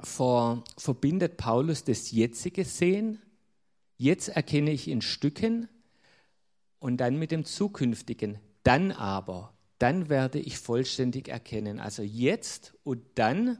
[0.00, 3.20] vor, verbindet Paulus das jetzige Sehen.
[4.00, 5.68] Jetzt erkenne ich in Stücken
[6.78, 8.38] und dann mit dem zukünftigen.
[8.62, 11.78] Dann aber dann werde ich vollständig erkennen.
[11.80, 13.58] Also jetzt und dann.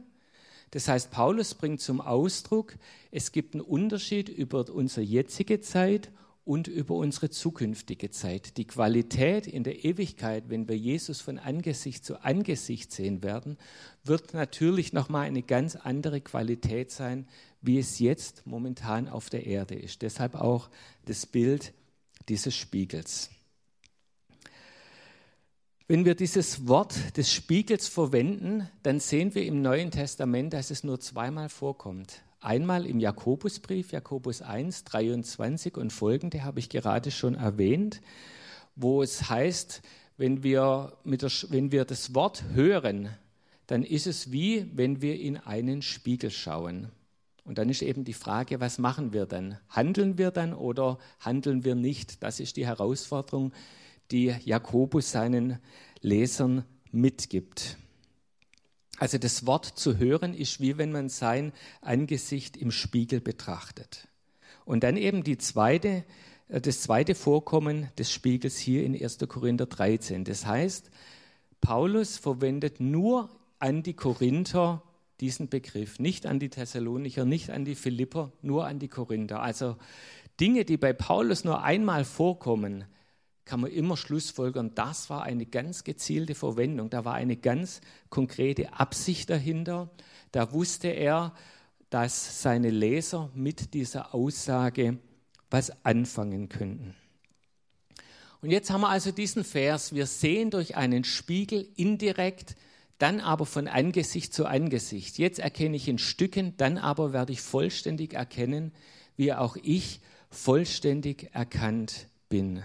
[0.71, 2.75] Das heißt, Paulus bringt zum Ausdruck,
[3.11, 6.09] es gibt einen Unterschied über unsere jetzige Zeit
[6.43, 8.57] und über unsere zukünftige Zeit.
[8.57, 13.57] Die Qualität in der Ewigkeit, wenn wir Jesus von Angesicht zu Angesicht sehen werden,
[14.03, 17.27] wird natürlich nochmal eine ganz andere Qualität sein,
[17.61, 20.01] wie es jetzt momentan auf der Erde ist.
[20.01, 20.69] Deshalb auch
[21.05, 21.73] das Bild
[22.27, 23.29] dieses Spiegels.
[25.87, 30.83] Wenn wir dieses Wort des Spiegels verwenden, dann sehen wir im Neuen Testament, dass es
[30.83, 32.23] nur zweimal vorkommt.
[32.43, 38.01] Einmal im Jakobusbrief, Jakobus 1, 23 und folgende habe ich gerade schon erwähnt,
[38.75, 39.83] wo es heißt,
[40.17, 43.09] wenn wir, mit der, wenn wir das Wort hören,
[43.67, 46.89] dann ist es wie, wenn wir in einen Spiegel schauen.
[47.43, 49.59] Und dann ist eben die Frage, was machen wir dann?
[49.69, 52.23] Handeln wir dann oder handeln wir nicht?
[52.23, 53.53] Das ist die Herausforderung,
[54.09, 55.59] die Jakobus seinen
[56.01, 57.77] Lesern mitgibt.
[59.01, 64.07] Also das Wort zu hören ist wie wenn man sein Angesicht im Spiegel betrachtet.
[64.63, 66.05] Und dann eben die zweite,
[66.49, 69.17] äh, das zweite Vorkommen des Spiegels hier in 1.
[69.27, 70.23] Korinther 13.
[70.23, 70.91] Das heißt,
[71.61, 74.83] Paulus verwendet nur an die Korinther
[75.19, 79.41] diesen Begriff, nicht an die Thessalonicher, nicht an die Philipper, nur an die Korinther.
[79.41, 79.77] Also
[80.39, 82.85] Dinge, die bei Paulus nur einmal vorkommen,
[83.51, 88.71] kann man immer schlussfolgern, das war eine ganz gezielte Verwendung, da war eine ganz konkrete
[88.71, 89.89] Absicht dahinter.
[90.31, 91.35] Da wusste er,
[91.89, 94.99] dass seine Leser mit dieser Aussage
[95.49, 96.95] was anfangen könnten.
[98.41, 102.55] Und jetzt haben wir also diesen Vers, wir sehen durch einen Spiegel indirekt,
[102.99, 105.17] dann aber von Angesicht zu Angesicht.
[105.17, 108.71] Jetzt erkenne ich in Stücken, dann aber werde ich vollständig erkennen,
[109.17, 112.63] wie auch ich vollständig erkannt bin.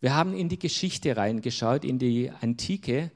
[0.00, 3.10] Wir haben in die Geschichte reingeschaut, in die Antike,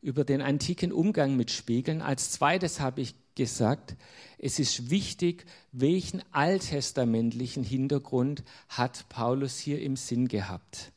[0.00, 2.00] über den antiken Umgang mit Spiegeln.
[2.00, 3.96] Als zweites habe ich gesagt,
[4.38, 10.92] es ist wichtig, welchen alttestamentlichen Hintergrund hat Paulus hier im Sinn gehabt.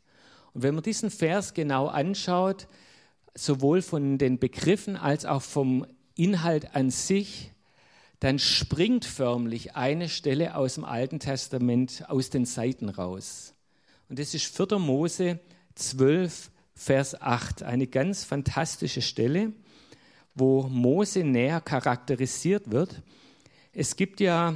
[0.54, 2.68] Und wenn man diesen Vers genau anschaut,
[3.36, 7.52] sowohl von den Begriffen als auch vom Inhalt an sich,
[8.22, 13.54] dann springt förmlich eine Stelle aus dem Alten Testament aus den Seiten raus.
[14.14, 14.78] Und das ist 4.
[14.78, 15.40] Mose
[15.74, 17.64] 12, Vers 8.
[17.64, 19.54] Eine ganz fantastische Stelle,
[20.36, 23.02] wo Mose näher charakterisiert wird.
[23.72, 24.54] Es gibt ja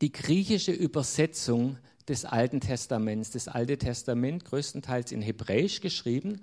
[0.00, 3.32] die griechische Übersetzung des Alten Testaments.
[3.32, 6.40] Das Alte Testament größtenteils in Hebräisch geschrieben.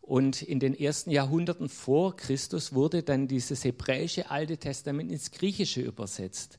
[0.00, 5.82] Und in den ersten Jahrhunderten vor Christus wurde dann dieses hebräische Alte Testament ins Griechische
[5.82, 6.58] übersetzt.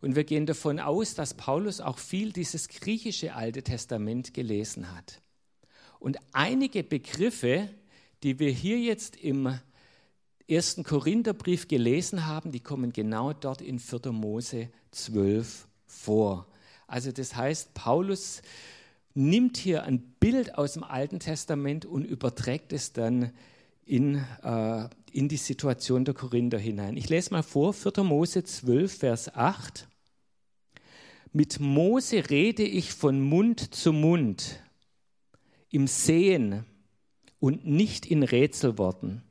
[0.00, 5.20] Und wir gehen davon aus, dass Paulus auch viel dieses griechische Alte Testament gelesen hat.
[5.98, 7.68] Und einige Begriffe,
[8.22, 9.58] die wir hier jetzt im
[10.48, 14.10] ersten Korintherbrief gelesen haben, die kommen genau dort in 4.
[14.12, 16.46] Mose 12 vor.
[16.86, 18.42] Also das heißt, Paulus
[19.14, 23.32] nimmt hier ein Bild aus dem Alten Testament und überträgt es dann
[23.84, 26.96] in, äh, in die Situation der Korinther hinein.
[26.96, 28.02] Ich lese mal vor, 4.
[28.02, 29.88] Mose 12, Vers 8.
[31.32, 34.60] Mit Mose rede ich von Mund zu Mund,
[35.70, 36.64] im Sehen
[37.38, 39.22] und nicht in Rätselworten.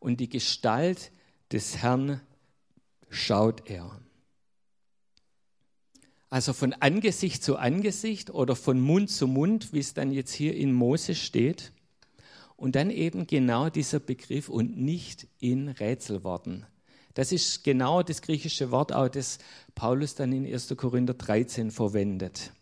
[0.00, 1.12] Und die Gestalt
[1.52, 2.20] des Herrn
[3.08, 4.00] schaut er.
[6.28, 10.54] Also von Angesicht zu Angesicht oder von Mund zu Mund, wie es dann jetzt hier
[10.54, 11.72] in Mose steht.
[12.56, 16.66] Und dann eben genau dieser Begriff und nicht in Rätselworten.
[17.18, 19.38] Das ist genau das griechische Wort, auch das
[19.74, 20.72] Paulus dann in 1.
[20.76, 22.52] Korinther 13 verwendet.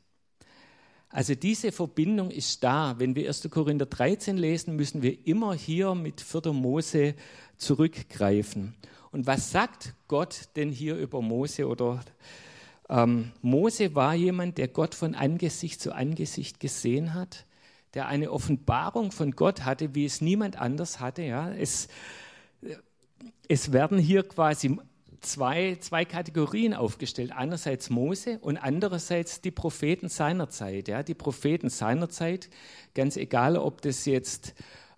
[1.11, 2.95] Also diese Verbindung ist da.
[2.99, 3.51] Wenn wir 1.
[3.51, 6.55] Korinther 13 lesen, müssen wir immer hier mit 4.
[6.55, 7.17] Mose
[7.59, 8.75] zurückgreifen.
[9.13, 11.69] Und was sagt Gott denn hier über Mose?
[11.69, 12.03] Oder
[12.89, 17.45] ähm, Mose war jemand, der Gott von Angesicht zu Angesicht gesehen hat,
[17.93, 21.21] der eine Offenbarung von Gott hatte, wie es niemand anders hatte.
[21.21, 21.89] Ja, es
[23.49, 24.79] es werden hier quasi
[25.21, 27.33] zwei, zwei Kategorien aufgestellt.
[27.33, 30.89] Einerseits Mose und andererseits die Propheten seiner Zeit.
[30.89, 32.49] Ja, die Propheten seiner Zeit,
[32.95, 34.55] ganz egal, ob das jetzt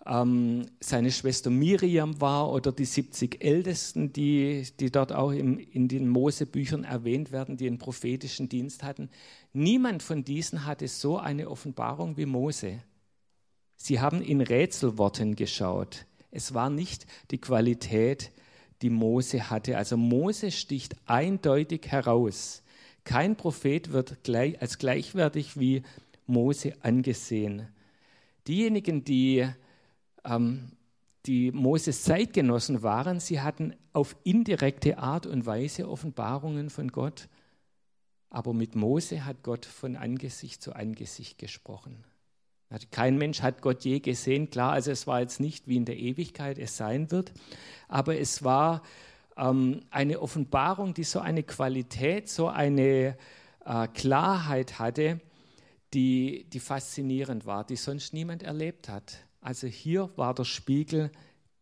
[0.06, 5.88] ähm, seine Schwester Miriam war oder die 70 Ältesten, die, die dort auch im, in
[5.88, 9.10] den Mosebüchern erwähnt werden, die einen prophetischen Dienst hatten.
[9.52, 12.80] Niemand von diesen hatte so eine Offenbarung wie Mose.
[13.76, 16.06] Sie haben in Rätselworten geschaut.
[16.30, 18.32] Es war nicht die Qualität,
[18.82, 19.76] die Mose hatte.
[19.76, 22.62] Also Mose sticht eindeutig heraus.
[23.04, 25.82] Kein Prophet wird gleich, als gleichwertig wie
[26.26, 27.68] Mose angesehen.
[28.46, 29.48] Diejenigen, die
[30.24, 30.72] ähm,
[31.26, 37.28] die Moses Zeitgenossen waren, sie hatten auf indirekte Art und Weise Offenbarungen von Gott,
[38.30, 42.04] aber mit Mose hat Gott von Angesicht zu Angesicht gesprochen.
[42.90, 45.96] Kein Mensch hat Gott je gesehen, klar, also es war jetzt nicht, wie in der
[45.96, 47.32] Ewigkeit es sein wird,
[47.88, 48.82] aber es war
[49.36, 53.16] ähm, eine Offenbarung, die so eine Qualität, so eine
[53.64, 55.20] äh, Klarheit hatte,
[55.94, 59.18] die, die faszinierend war, die sonst niemand erlebt hat.
[59.40, 61.10] Also hier war der Spiegel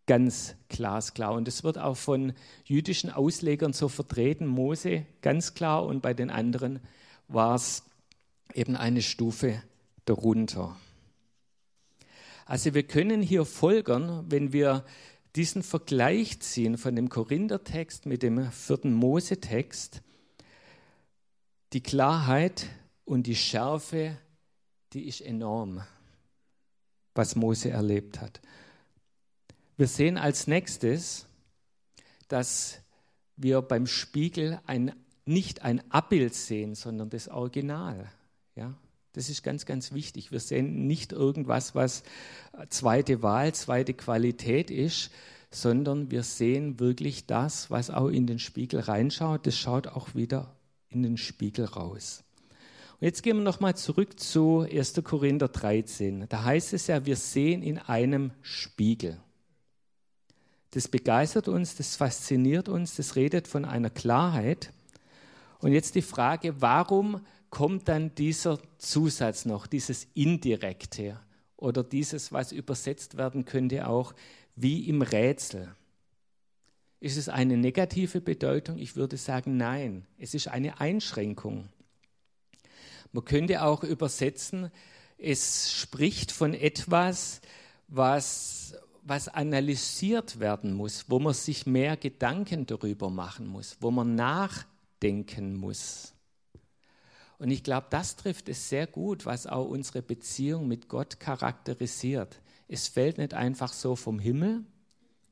[0.07, 1.33] ganz glasklar.
[1.33, 2.33] Und es wird auch von
[2.65, 6.81] jüdischen Auslegern so vertreten, Mose ganz klar und bei den anderen
[7.29, 7.83] war es
[8.55, 9.63] eben eine Stufe
[10.05, 10.77] darunter.
[12.47, 14.85] Also wir können hier folgern, wenn wir
[15.35, 20.01] diesen Vergleich ziehen von dem Korinther-Text mit dem vierten Mose-Text,
[21.73, 22.69] die Klarheit
[23.05, 24.17] und die Schärfe,
[24.93, 25.83] die ist enorm,
[27.15, 28.41] was Mose erlebt hat.
[29.77, 31.27] Wir sehen als nächstes,
[32.29, 32.79] dass
[33.37, 38.09] wir beim Spiegel ein, nicht ein Abbild sehen, sondern das Original.
[38.55, 38.73] Ja?
[39.17, 40.31] Das ist ganz, ganz wichtig.
[40.31, 42.03] Wir sehen nicht irgendwas, was
[42.69, 45.11] zweite Wahl, zweite Qualität ist,
[45.51, 49.47] sondern wir sehen wirklich das, was auch in den Spiegel reinschaut.
[49.47, 50.55] Das schaut auch wieder
[50.91, 52.25] in den Spiegel raus.
[53.01, 55.01] Und jetzt gehen wir nochmal zurück zu 1.
[55.03, 56.29] Korinther 13.
[56.29, 59.19] Da heißt es ja, wir sehen in einem Spiegel.
[60.73, 64.75] Das begeistert uns, das fasziniert uns, das redet von einer Klarheit.
[65.61, 67.23] Und jetzt die Frage, warum
[67.57, 71.19] kommt dann dieser Zusatz noch, dieses Indirekte
[71.57, 74.13] oder dieses, was übersetzt werden könnte auch
[74.57, 75.75] wie im Rätsel.
[77.01, 78.77] Ist es eine negative Bedeutung?
[78.77, 80.05] Ich würde sagen, nein.
[80.19, 81.71] Es ist eine Einschränkung.
[83.13, 84.71] Man könnte auch übersetzen,
[85.17, 87.41] es spricht von etwas,
[87.89, 94.15] was, was analysiert werden muss, wo man sich mehr Gedanken darüber machen muss, wo man
[94.15, 96.13] nachdenken muss.
[97.39, 102.41] Und ich glaube, das trifft es sehr gut, was auch unsere Beziehung mit Gott charakterisiert.
[102.69, 104.65] Es fällt nicht einfach so vom Himmel.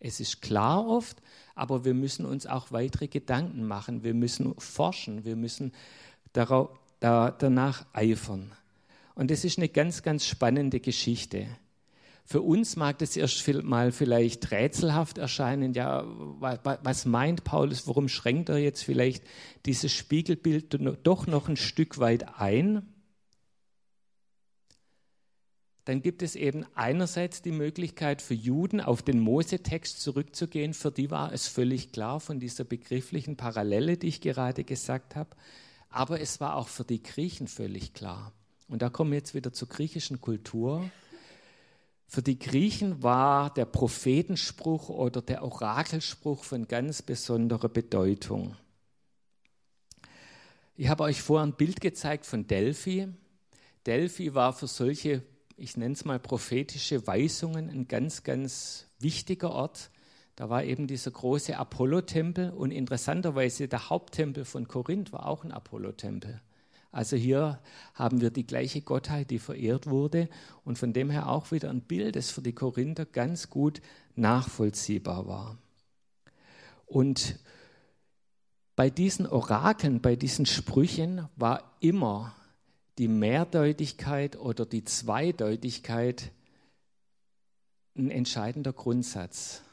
[0.00, 1.22] Es ist klar oft,
[1.54, 4.04] aber wir müssen uns auch weitere Gedanken machen.
[4.04, 5.24] Wir müssen forschen.
[5.24, 5.72] Wir müssen
[6.34, 8.52] darauf, da, danach eifern.
[9.14, 11.46] Und das ist eine ganz, ganz spannende Geschichte.
[12.26, 15.74] Für uns mag das erst mal vielleicht rätselhaft erscheinen.
[15.74, 17.86] Ja, was meint Paulus?
[17.86, 19.22] Warum schränkt er jetzt vielleicht
[19.66, 22.88] dieses Spiegelbild doch noch ein Stück weit ein?
[25.84, 30.72] Dann gibt es eben einerseits die Möglichkeit für Juden auf den Mosetext zurückzugehen.
[30.72, 35.36] Für die war es völlig klar von dieser begrifflichen Parallele, die ich gerade gesagt habe.
[35.90, 38.32] Aber es war auch für die Griechen völlig klar.
[38.66, 40.90] Und da kommen wir jetzt wieder zur griechischen Kultur.
[42.06, 48.56] Für die Griechen war der Prophetenspruch oder der Orakelspruch von ganz besonderer Bedeutung.
[50.76, 53.08] Ich habe euch vorher ein Bild gezeigt von Delphi.
[53.86, 55.22] Delphi war für solche,
[55.56, 59.90] ich nenne es mal prophetische Weisungen, ein ganz, ganz wichtiger Ort.
[60.36, 65.52] Da war eben dieser große Apollo-Tempel und interessanterweise der Haupttempel von Korinth war auch ein
[65.52, 66.40] Apollo-Tempel.
[66.94, 67.58] Also hier
[67.94, 70.28] haben wir die gleiche Gottheit, die verehrt wurde
[70.64, 73.82] und von dem her auch wieder ein Bild, das für die Korinther ganz gut
[74.14, 75.58] nachvollziehbar war.
[76.86, 77.40] Und
[78.76, 82.36] bei diesen Orakeln, bei diesen Sprüchen war immer
[82.98, 86.30] die Mehrdeutigkeit oder die Zweideutigkeit
[87.96, 89.63] ein entscheidender Grundsatz.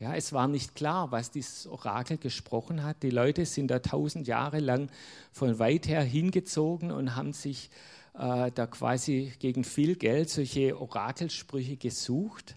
[0.00, 3.02] Ja, es war nicht klar, was dieses Orakel gesprochen hat.
[3.02, 4.90] Die Leute sind da tausend Jahre lang
[5.32, 7.70] von weit her hingezogen und haben sich
[8.14, 12.56] äh, da quasi gegen viel Geld solche Orakelsprüche gesucht.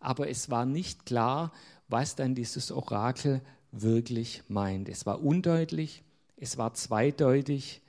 [0.00, 1.52] Aber es war nicht klar,
[1.88, 4.88] was dann dieses Orakel wirklich meint.
[4.88, 6.02] Es war undeutlich,
[6.36, 7.82] es war zweideutig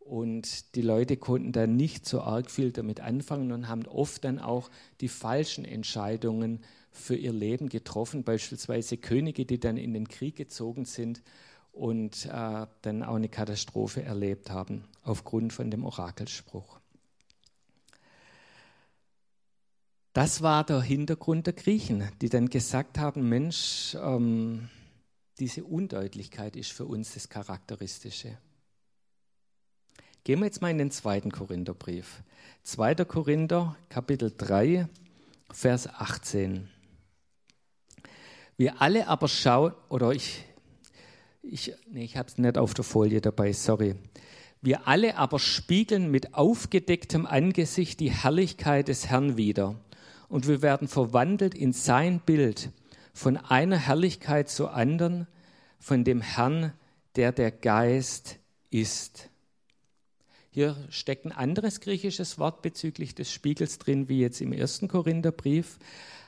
[0.00, 4.38] und die Leute konnten dann nicht so arg viel damit anfangen und haben oft dann
[4.38, 6.60] auch die falschen Entscheidungen
[6.90, 11.22] für ihr Leben getroffen, beispielsweise Könige, die dann in den Krieg gezogen sind
[11.72, 16.80] und äh, dann auch eine Katastrophe erlebt haben aufgrund von dem Orakelspruch.
[20.12, 24.68] Das war der Hintergrund der Griechen, die dann gesagt haben, Mensch, ähm,
[25.38, 28.38] diese Undeutlichkeit ist für uns das Charakteristische.
[30.24, 32.24] Gehen wir jetzt mal in den zweiten Korintherbrief.
[32.64, 32.96] 2.
[33.04, 34.88] Korinther, Kapitel 3,
[35.50, 36.68] Vers 18.
[38.58, 40.44] Wir alle aber schauen, oder ich,
[41.42, 43.94] ich, nee, ich habe es nicht auf der Folie dabei, sorry.
[44.60, 49.76] Wir alle aber spiegeln mit aufgedecktem Angesicht die Herrlichkeit des Herrn wider.
[50.28, 52.70] und wir werden verwandelt in sein Bild
[53.14, 55.28] von einer Herrlichkeit zur anderen,
[55.78, 56.72] von dem Herrn,
[57.14, 58.40] der der Geist
[58.70, 59.30] ist.
[60.50, 65.78] Hier steckt ein anderes griechisches Wort bezüglich des Spiegels drin, wie jetzt im ersten Korintherbrief.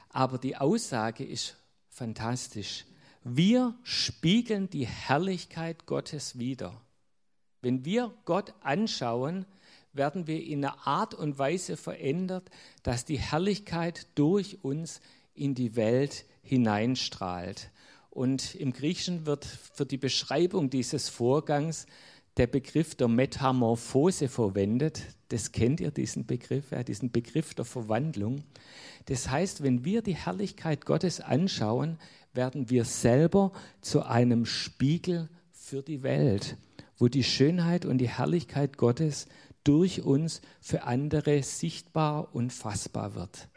[0.08, 1.56] Aber die Aussage ist
[2.00, 2.86] fantastisch.
[3.24, 6.80] Wir spiegeln die Herrlichkeit Gottes wider.
[7.60, 9.44] Wenn wir Gott anschauen,
[9.92, 12.50] werden wir in einer Art und Weise verändert,
[12.82, 15.02] dass die Herrlichkeit durch uns
[15.34, 17.70] in die Welt hineinstrahlt.
[18.08, 21.84] Und im Griechischen wird für die Beschreibung dieses Vorgangs
[22.36, 25.02] der Begriff der Metamorphose verwendet.
[25.28, 28.44] Das kennt ihr, diesen Begriff, ja, diesen Begriff der Verwandlung.
[29.06, 31.98] Das heißt, wenn wir die Herrlichkeit Gottes anschauen,
[32.32, 36.56] werden wir selber zu einem Spiegel für die Welt,
[36.98, 39.26] wo die Schönheit und die Herrlichkeit Gottes
[39.64, 43.48] durch uns für andere sichtbar und fassbar wird.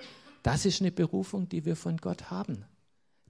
[0.42, 2.66] Das ist eine Berufung, die wir von Gott haben.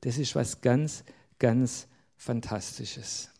[0.02, 1.04] Das ist was ganz,
[1.40, 1.88] ganz
[2.24, 3.33] Fantastisches.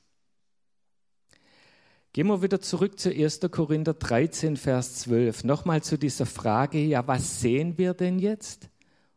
[2.16, 3.40] Gehen wir wieder zurück zu 1.
[3.50, 5.46] Korinther 13, Vers 12.
[5.46, 8.70] Nochmal zu dieser Frage, ja, was sehen wir denn jetzt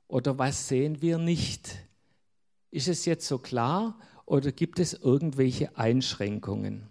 [0.08, 1.76] oder was sehen wir nicht?
[2.70, 6.88] Ist es jetzt so klar oder gibt es irgendwelche Einschränkungen?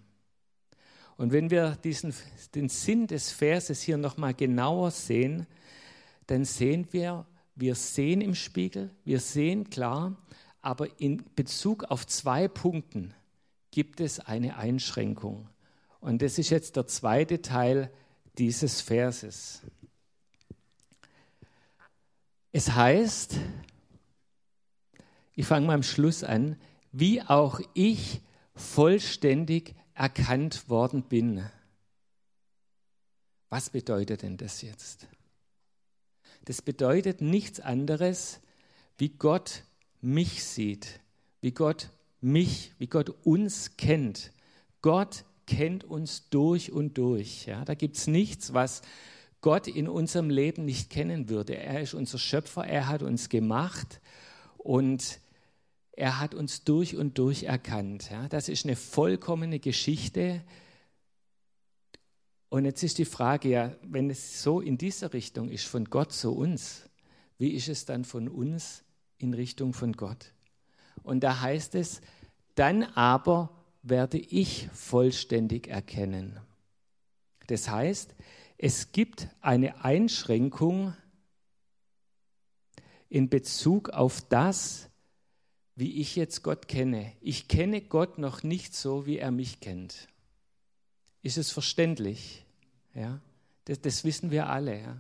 [1.18, 2.14] Und wenn wir diesen,
[2.54, 5.48] den Sinn des Verses hier nochmal genauer sehen,
[6.28, 7.26] dann sehen wir,
[7.56, 10.16] wir sehen im Spiegel, wir sehen klar,
[10.62, 13.16] aber in Bezug auf zwei Punkten
[13.72, 15.50] gibt es eine Einschränkung.
[16.06, 17.90] Und das ist jetzt der zweite Teil
[18.38, 19.62] dieses Verses.
[22.52, 23.40] Es heißt,
[25.34, 26.58] ich fange mal am Schluss an,
[26.92, 28.22] wie auch ich
[28.54, 31.44] vollständig erkannt worden bin.
[33.50, 35.08] Was bedeutet denn das jetzt?
[36.44, 38.42] Das bedeutet nichts anderes,
[39.00, 39.64] wie Gott
[40.02, 41.00] mich sieht,
[41.42, 41.90] wie Gott
[42.22, 44.32] mich, wie Gott uns kennt.
[44.84, 47.46] Gott kennt uns durch und durch.
[47.46, 47.66] Ja?
[47.66, 48.82] Da gibt es nichts, was
[49.42, 51.56] Gott in unserem Leben nicht kennen würde.
[51.56, 54.02] Er ist unser Schöpfer, er hat uns gemacht
[54.58, 55.20] und
[55.92, 58.10] er hat uns durch und durch erkannt.
[58.10, 60.44] Ja, das ist eine vollkommene Geschichte.
[62.50, 66.12] Und jetzt ist die Frage, ja, wenn es so in dieser Richtung ist, von Gott
[66.12, 66.90] zu uns,
[67.38, 68.84] wie ist es dann von uns
[69.18, 70.34] in Richtung von Gott?
[71.04, 72.02] Und da heißt es,
[72.56, 73.55] dann aber
[73.88, 76.40] werde ich vollständig erkennen.
[77.48, 78.16] Das heißt,
[78.58, 80.96] es gibt eine Einschränkung
[83.10, 84.90] in Bezug auf das,
[85.76, 87.14] wie ich jetzt Gott kenne.
[87.22, 90.08] Ich kenne Gott noch nicht so, wie er mich kennt.
[91.22, 92.46] Ist es verständlich?
[92.94, 93.20] Ja,
[93.66, 94.82] das, das wissen wir alle.
[94.82, 94.98] Ja?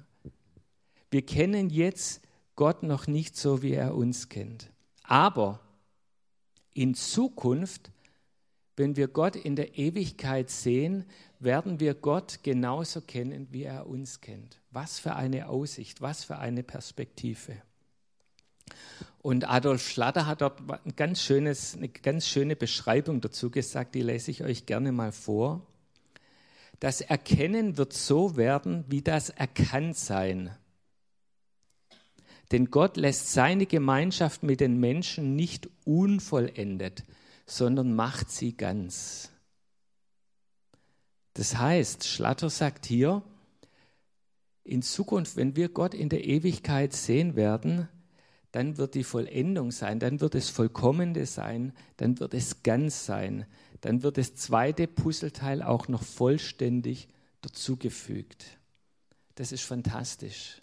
[1.09, 2.21] Wir kennen jetzt
[2.55, 4.69] Gott noch nicht so, wie er uns kennt.
[5.03, 5.59] Aber
[6.73, 7.91] in Zukunft,
[8.77, 11.05] wenn wir Gott in der Ewigkeit sehen,
[11.39, 14.59] werden wir Gott genauso kennen, wie er uns kennt.
[14.71, 17.55] Was für eine Aussicht, was für eine Perspektive.
[19.21, 24.01] Und Adolf Schlatter hat dort ein ganz schönes, eine ganz schöne Beschreibung dazu gesagt, die
[24.01, 25.65] lese ich euch gerne mal vor.
[26.79, 30.51] Das Erkennen wird so werden wie das Erkanntsein.
[32.51, 37.03] Denn Gott lässt seine Gemeinschaft mit den Menschen nicht unvollendet,
[37.45, 39.31] sondern macht sie ganz.
[41.33, 43.21] Das heißt, Schlatter sagt hier,
[44.63, 47.87] in Zukunft, wenn wir Gott in der Ewigkeit sehen werden,
[48.51, 53.45] dann wird die Vollendung sein, dann wird es Vollkommene sein, dann wird es ganz sein,
[53.81, 57.09] dann wird das zweite Puzzleteil auch noch vollständig
[57.41, 58.57] dazugefügt.
[59.35, 60.61] Das ist fantastisch.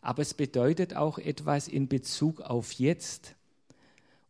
[0.00, 3.34] Aber es bedeutet auch etwas in Bezug auf jetzt.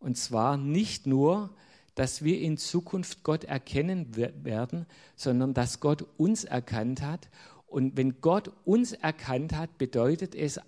[0.01, 1.51] Und zwar nicht nur,
[1.95, 7.29] dass wir in Zukunft Gott erkennen werden, sondern dass Gott uns erkannt hat.
[7.67, 10.61] Und wenn Gott uns erkannt hat, bedeutet es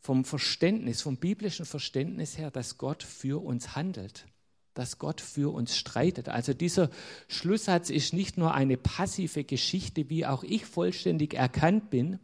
[0.00, 4.26] vom Verständnis, vom biblischen Verständnis her, dass Gott für uns handelt,
[4.74, 6.28] dass Gott für uns streitet.
[6.28, 6.90] Also dieser
[7.28, 12.18] Schlusssatz ist nicht nur eine passive Geschichte, wie auch ich vollständig erkannt bin.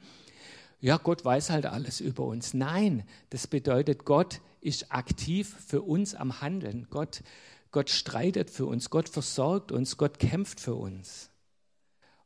[0.81, 2.55] Ja, Gott weiß halt alles über uns.
[2.55, 6.87] Nein, das bedeutet, Gott ist aktiv für uns am Handeln.
[6.91, 7.23] Gott,
[7.71, 11.31] Gott streitet für uns, Gott versorgt uns, Gott kämpft für uns.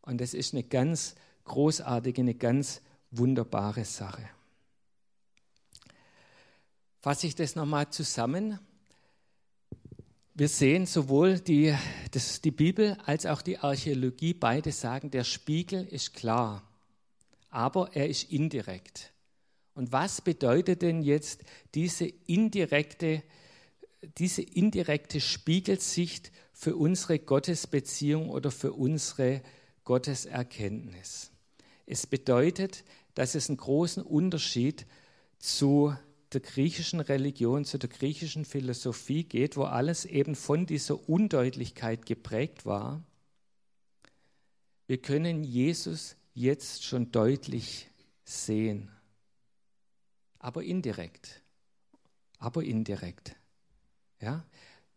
[0.00, 1.14] Und das ist eine ganz
[1.44, 2.80] großartige, eine ganz
[3.10, 4.28] wunderbare Sache.
[7.00, 8.58] Fasse ich das nochmal zusammen.
[10.34, 11.76] Wir sehen sowohl die,
[12.12, 16.62] das, die Bibel als auch die Archäologie, beide sagen, der Spiegel ist klar,
[17.50, 19.11] aber er ist indirekt.
[19.74, 21.44] Und was bedeutet denn jetzt
[21.74, 23.22] diese indirekte,
[24.18, 29.42] diese indirekte Spiegelsicht für unsere Gottesbeziehung oder für unsere
[29.84, 31.30] Gotteserkenntnis?
[31.86, 34.86] Es bedeutet, dass es einen großen Unterschied
[35.38, 35.94] zu
[36.32, 42.64] der griechischen Religion, zu der griechischen Philosophie geht, wo alles eben von dieser Undeutlichkeit geprägt
[42.64, 43.02] war.
[44.86, 47.90] Wir können Jesus jetzt schon deutlich
[48.24, 48.90] sehen
[50.42, 51.40] aber indirekt.
[52.38, 53.36] Aber indirekt.
[54.20, 54.44] Ja?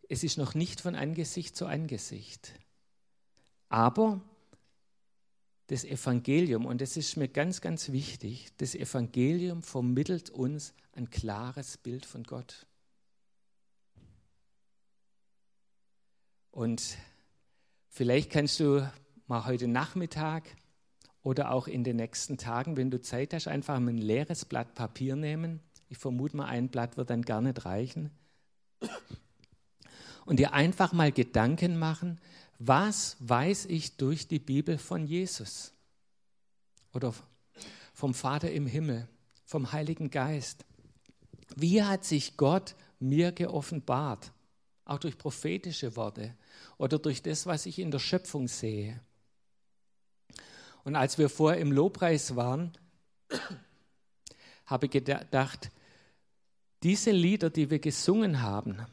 [0.10, 2.52] Es ist noch nicht von Angesicht zu Angesicht.
[3.70, 4.20] Aber
[5.68, 11.78] das Evangelium, und das ist mir ganz, ganz wichtig, das Evangelium vermittelt uns ein klares
[11.78, 12.66] Bild von Gott.
[16.52, 16.98] Und
[17.90, 18.90] vielleicht kannst du
[19.28, 20.44] mal heute Nachmittag
[21.26, 25.16] oder auch in den nächsten Tagen, wenn du Zeit hast, einfach ein leeres Blatt Papier
[25.16, 25.60] nehmen.
[25.90, 28.12] Ich vermute mal, ein Blatt wird dann gar nicht reichen.
[30.26, 32.20] Und dir einfach mal Gedanken machen,
[32.60, 35.74] was weiß ich durch die Bibel von Jesus
[36.94, 37.12] oder
[37.92, 39.08] vom Vater im Himmel,
[39.46, 40.64] vom Heiligen Geist?
[41.56, 44.32] Wie hat sich Gott mir geoffenbart?
[44.86, 46.36] Auch durch prophetische Worte
[46.78, 49.02] oder durch das, was ich in der Schöpfung sehe.
[50.86, 52.72] Und als wir vorher im Lobpreis waren,
[54.68, 55.72] habe ich gedacht,
[56.84, 58.86] diese Lieder, die wir gesungen haben,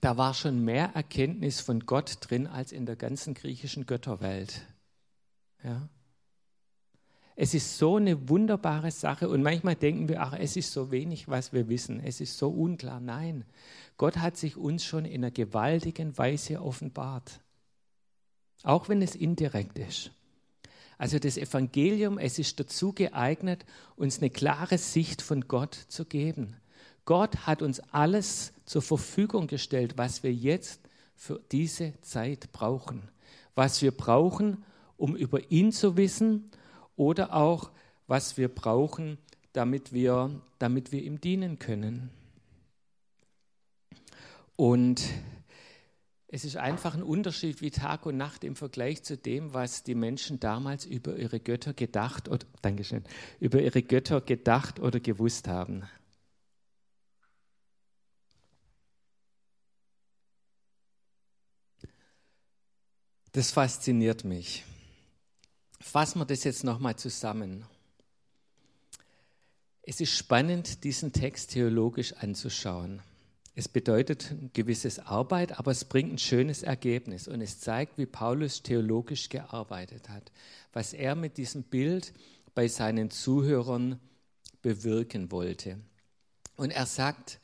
[0.00, 4.66] da war schon mehr Erkenntnis von Gott drin als in der ganzen griechischen Götterwelt.
[5.62, 5.88] Ja.
[7.34, 11.28] Es ist so eine wunderbare Sache und manchmal denken wir, ach, es ist so wenig,
[11.28, 12.98] was wir wissen, es ist so unklar.
[12.98, 13.44] Nein,
[13.98, 17.40] Gott hat sich uns schon in einer gewaltigen Weise offenbart,
[18.62, 20.12] auch wenn es indirekt ist.
[20.98, 23.64] Also das Evangelium, es ist dazu geeignet,
[23.96, 26.56] uns eine klare Sicht von Gott zu geben.
[27.04, 30.80] Gott hat uns alles zur Verfügung gestellt, was wir jetzt
[31.14, 33.08] für diese Zeit brauchen.
[33.54, 34.64] Was wir brauchen,
[34.96, 36.50] um über ihn zu wissen
[36.96, 37.70] oder auch
[38.06, 39.18] was wir brauchen,
[39.52, 42.10] damit wir, damit wir ihm dienen können.
[44.56, 45.02] Und
[46.36, 49.94] es ist einfach ein Unterschied wie Tag und Nacht im Vergleich zu dem, was die
[49.94, 53.04] Menschen damals über ihre Götter gedacht oder Dankeschön,
[53.40, 55.84] über ihre Götter gedacht oder gewusst haben.
[63.32, 64.62] Das fasziniert mich.
[65.80, 67.64] Fassen wir das jetzt nochmal zusammen.
[69.80, 73.00] Es ist spannend, diesen Text theologisch anzuschauen.
[73.58, 78.04] Es bedeutet ein gewisses Arbeit, aber es bringt ein schönes Ergebnis und es zeigt, wie
[78.04, 80.30] Paulus theologisch gearbeitet hat,
[80.74, 82.12] was er mit diesem Bild
[82.54, 83.98] bei seinen Zuhörern
[84.60, 85.78] bewirken wollte.
[86.56, 87.40] Und er sagt,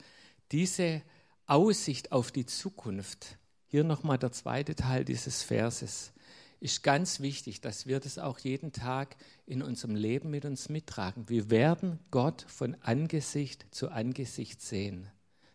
[0.50, 1.00] diese
[1.46, 6.12] Aussicht auf die Zukunft, hier nochmal der zweite Teil dieses Verses,
[6.60, 11.30] ist ganz wichtig, dass wir das auch jeden Tag in unserem Leben mit uns mittragen.
[11.30, 15.08] Wir werden Gott von Angesicht zu Angesicht sehen.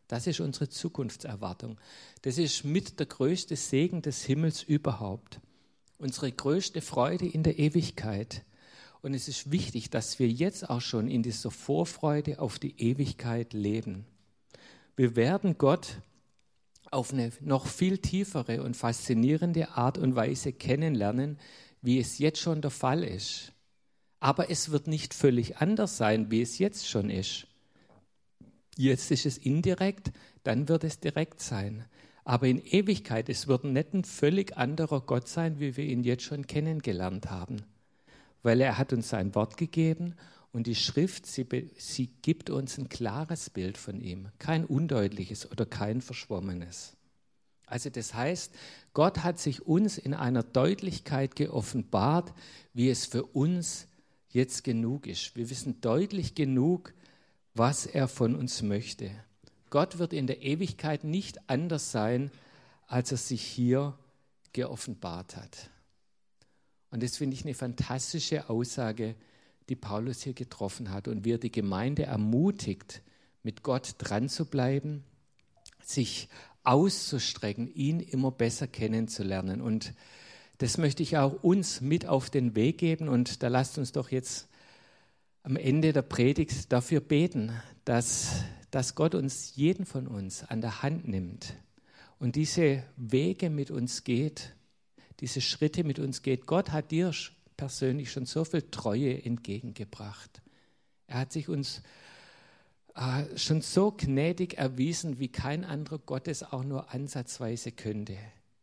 [0.08, 1.78] Das ist unsere Zukunftserwartung.
[2.22, 5.42] Das ist mit der größte Segen des Himmels überhaupt.
[5.98, 8.44] Unsere größte Freude in der Ewigkeit.
[9.02, 13.54] Und es ist wichtig, dass wir jetzt auch schon in dieser Vorfreude auf die Ewigkeit
[13.54, 14.06] leben.
[14.96, 16.02] Wir werden Gott
[16.90, 21.38] auf eine noch viel tiefere und faszinierende Art und Weise kennenlernen,
[21.82, 23.52] wie es jetzt schon der Fall ist.
[24.20, 27.47] Aber es wird nicht völlig anders sein, wie es jetzt schon ist.
[28.78, 30.12] Jetzt ist es indirekt,
[30.44, 31.86] dann wird es direkt sein.
[32.24, 36.24] Aber in Ewigkeit, es wird nicht ein völlig anderer Gott sein, wie wir ihn jetzt
[36.24, 37.64] schon kennengelernt haben.
[38.44, 40.14] Weil er hat uns sein Wort gegeben
[40.52, 41.46] und die Schrift, sie,
[41.78, 46.96] sie gibt uns ein klares Bild von ihm, kein undeutliches oder kein verschwommenes.
[47.66, 48.54] Also das heißt,
[48.94, 52.34] Gott hat sich uns in einer Deutlichkeit geoffenbart,
[52.74, 53.88] wie es für uns
[54.30, 55.36] jetzt genug ist.
[55.36, 56.94] Wir wissen deutlich genug,
[57.58, 59.12] was er von uns möchte.
[59.70, 62.32] Gott wird in der Ewigkeit nicht anders sein,
[62.88, 63.98] als er sich hier
[64.54, 65.70] geoffenbart hat.
[66.90, 69.16] Und das finde ich eine fantastische Aussage,
[69.70, 73.02] die Paulus hier getroffen hat und wie er die Gemeinde ermutigt,
[73.44, 75.04] mit Gott dran zu bleiben,
[75.84, 76.30] sich
[76.64, 79.62] auszustrecken, ihn immer besser kennenzulernen.
[79.62, 79.94] Und
[80.58, 83.10] das möchte ich auch uns mit auf den Weg geben.
[83.10, 84.48] Und da lasst uns doch jetzt
[85.48, 87.54] am Ende der Predigt dafür beten,
[87.86, 91.54] dass, dass Gott uns, jeden von uns, an der Hand nimmt
[92.20, 94.54] und diese Wege mit uns geht,
[95.22, 96.48] diese Schritte mit uns geht.
[96.48, 97.14] Gott hat dir
[97.56, 100.42] persönlich schon so viel Treue entgegengebracht.
[101.08, 101.82] Er hat sich uns
[102.96, 108.18] äh, schon so gnädig erwiesen, wie kein anderer Gott es auch nur ansatzweise könnte.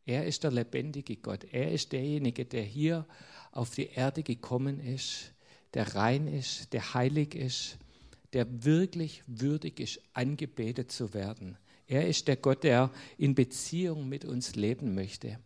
[0.05, 1.45] Er ist der lebendige Gott.
[1.51, 3.07] Er ist derjenige, der hier
[3.53, 5.34] auf die Erde gekommen ist,
[5.75, 7.79] der rein ist, der heilig ist,
[8.33, 11.57] der wirklich würdig ist, angebetet zu werden.
[11.87, 15.39] Er ist der Gott, der in Beziehung mit uns leben möchte.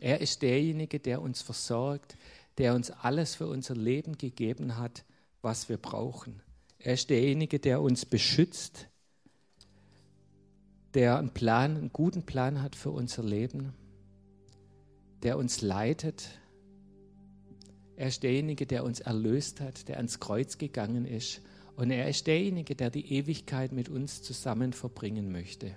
[0.00, 2.16] Er ist derjenige, der uns versorgt,
[2.58, 5.04] der uns alles für unser Leben gegeben hat,
[5.42, 6.42] was wir brauchen.
[6.78, 8.88] Er ist derjenige, der uns beschützt,
[10.94, 13.74] der einen Plan, einen guten Plan hat für unser Leben,
[15.22, 16.28] der uns leitet.
[17.96, 21.40] Er ist derjenige, der uns erlöst hat, der ans Kreuz gegangen ist.
[21.76, 25.74] Und er ist derjenige, der die Ewigkeit mit uns zusammen verbringen möchte.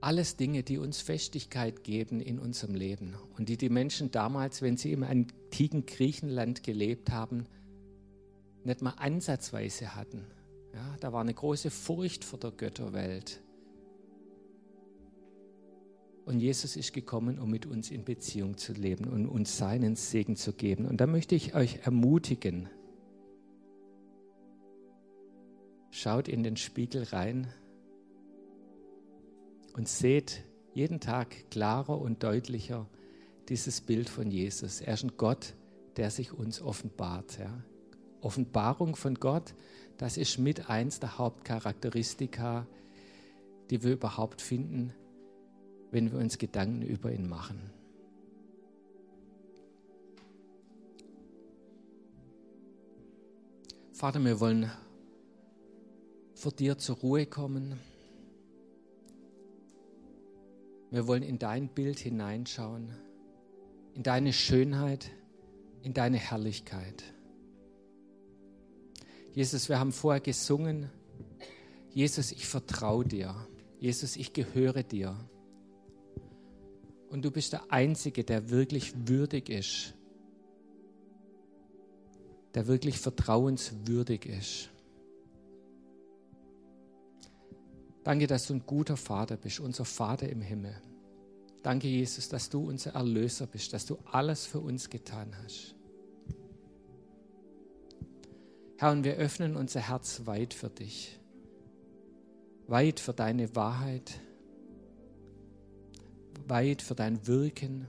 [0.00, 4.76] Alles Dinge, die uns Festigkeit geben in unserem Leben und die die Menschen damals, wenn
[4.76, 7.46] sie im antiken Griechenland gelebt haben,
[8.64, 10.26] nicht mal ansatzweise hatten.
[10.74, 13.41] Ja, da war eine große Furcht vor der Götterwelt.
[16.24, 20.36] Und Jesus ist gekommen, um mit uns in Beziehung zu leben und uns seinen Segen
[20.36, 20.86] zu geben.
[20.86, 22.68] Und da möchte ich euch ermutigen,
[25.90, 27.48] schaut in den Spiegel rein
[29.74, 30.44] und seht
[30.74, 32.88] jeden Tag klarer und deutlicher
[33.48, 34.80] dieses Bild von Jesus.
[34.80, 35.54] Er ist ein Gott,
[35.96, 37.38] der sich uns offenbart.
[37.38, 37.62] Ja.
[38.20, 39.54] Offenbarung von Gott,
[39.98, 42.66] das ist mit eins der Hauptcharakteristika,
[43.70, 44.94] die wir überhaupt finden,
[45.92, 47.70] wenn wir uns Gedanken über ihn machen.
[53.92, 54.68] Vater, wir wollen
[56.34, 57.78] vor dir zur Ruhe kommen.
[60.90, 62.90] Wir wollen in dein Bild hineinschauen,
[63.94, 65.10] in deine Schönheit,
[65.82, 67.04] in deine Herrlichkeit.
[69.34, 70.90] Jesus, wir haben vorher gesungen,
[71.90, 73.46] Jesus, ich vertraue dir.
[73.78, 75.16] Jesus, ich gehöre dir.
[77.12, 79.92] Und du bist der Einzige, der wirklich würdig ist,
[82.54, 84.70] der wirklich vertrauenswürdig ist.
[88.02, 90.74] Danke, dass du ein guter Vater bist, unser Vater im Himmel.
[91.62, 95.74] Danke, Jesus, dass du unser Erlöser bist, dass du alles für uns getan hast.
[98.78, 101.20] Herr, und wir öffnen unser Herz weit für dich,
[102.68, 104.18] weit für deine Wahrheit,
[106.48, 107.86] weit für dein Wirken.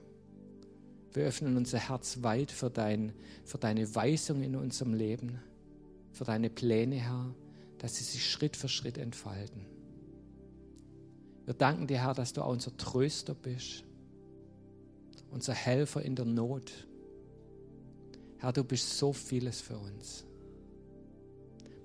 [1.14, 3.14] Wir öffnen unser Herz weit für, dein,
[3.46, 5.40] für deine Weisung in unserem Leben,
[6.12, 7.34] für deine Pläne, Herr,
[7.78, 9.66] dass sie sich Schritt für Schritt entfalten.
[11.46, 13.84] Wir danken dir, Herr, dass du auch unser Tröster bist,
[15.30, 16.88] unser Helfer in der Not.
[18.38, 20.26] Herr, du bist so vieles für uns.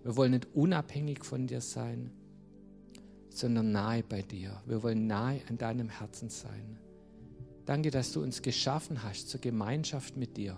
[0.04, 2.10] Wir wollen nicht unabhängig von dir sein,
[3.30, 4.60] sondern nahe bei dir.
[4.66, 6.78] Wir wollen nahe an deinem Herzen sein.
[7.64, 10.56] Danke, dass du uns geschaffen hast zur Gemeinschaft mit dir.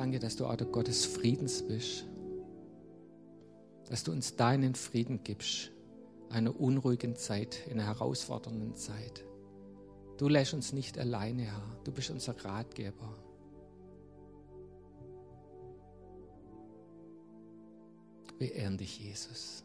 [0.00, 2.06] Danke, dass du auch der Gott des Friedens bist.
[3.90, 5.72] Dass du uns deinen Frieden gibst,
[6.30, 9.24] einer unruhigen Zeit, in einer herausfordernden Zeit.
[10.20, 11.62] Du lässt uns nicht alleine, Herr.
[11.82, 13.16] Du bist unser Ratgeber.
[18.38, 19.64] Wir ehren dich, Jesus.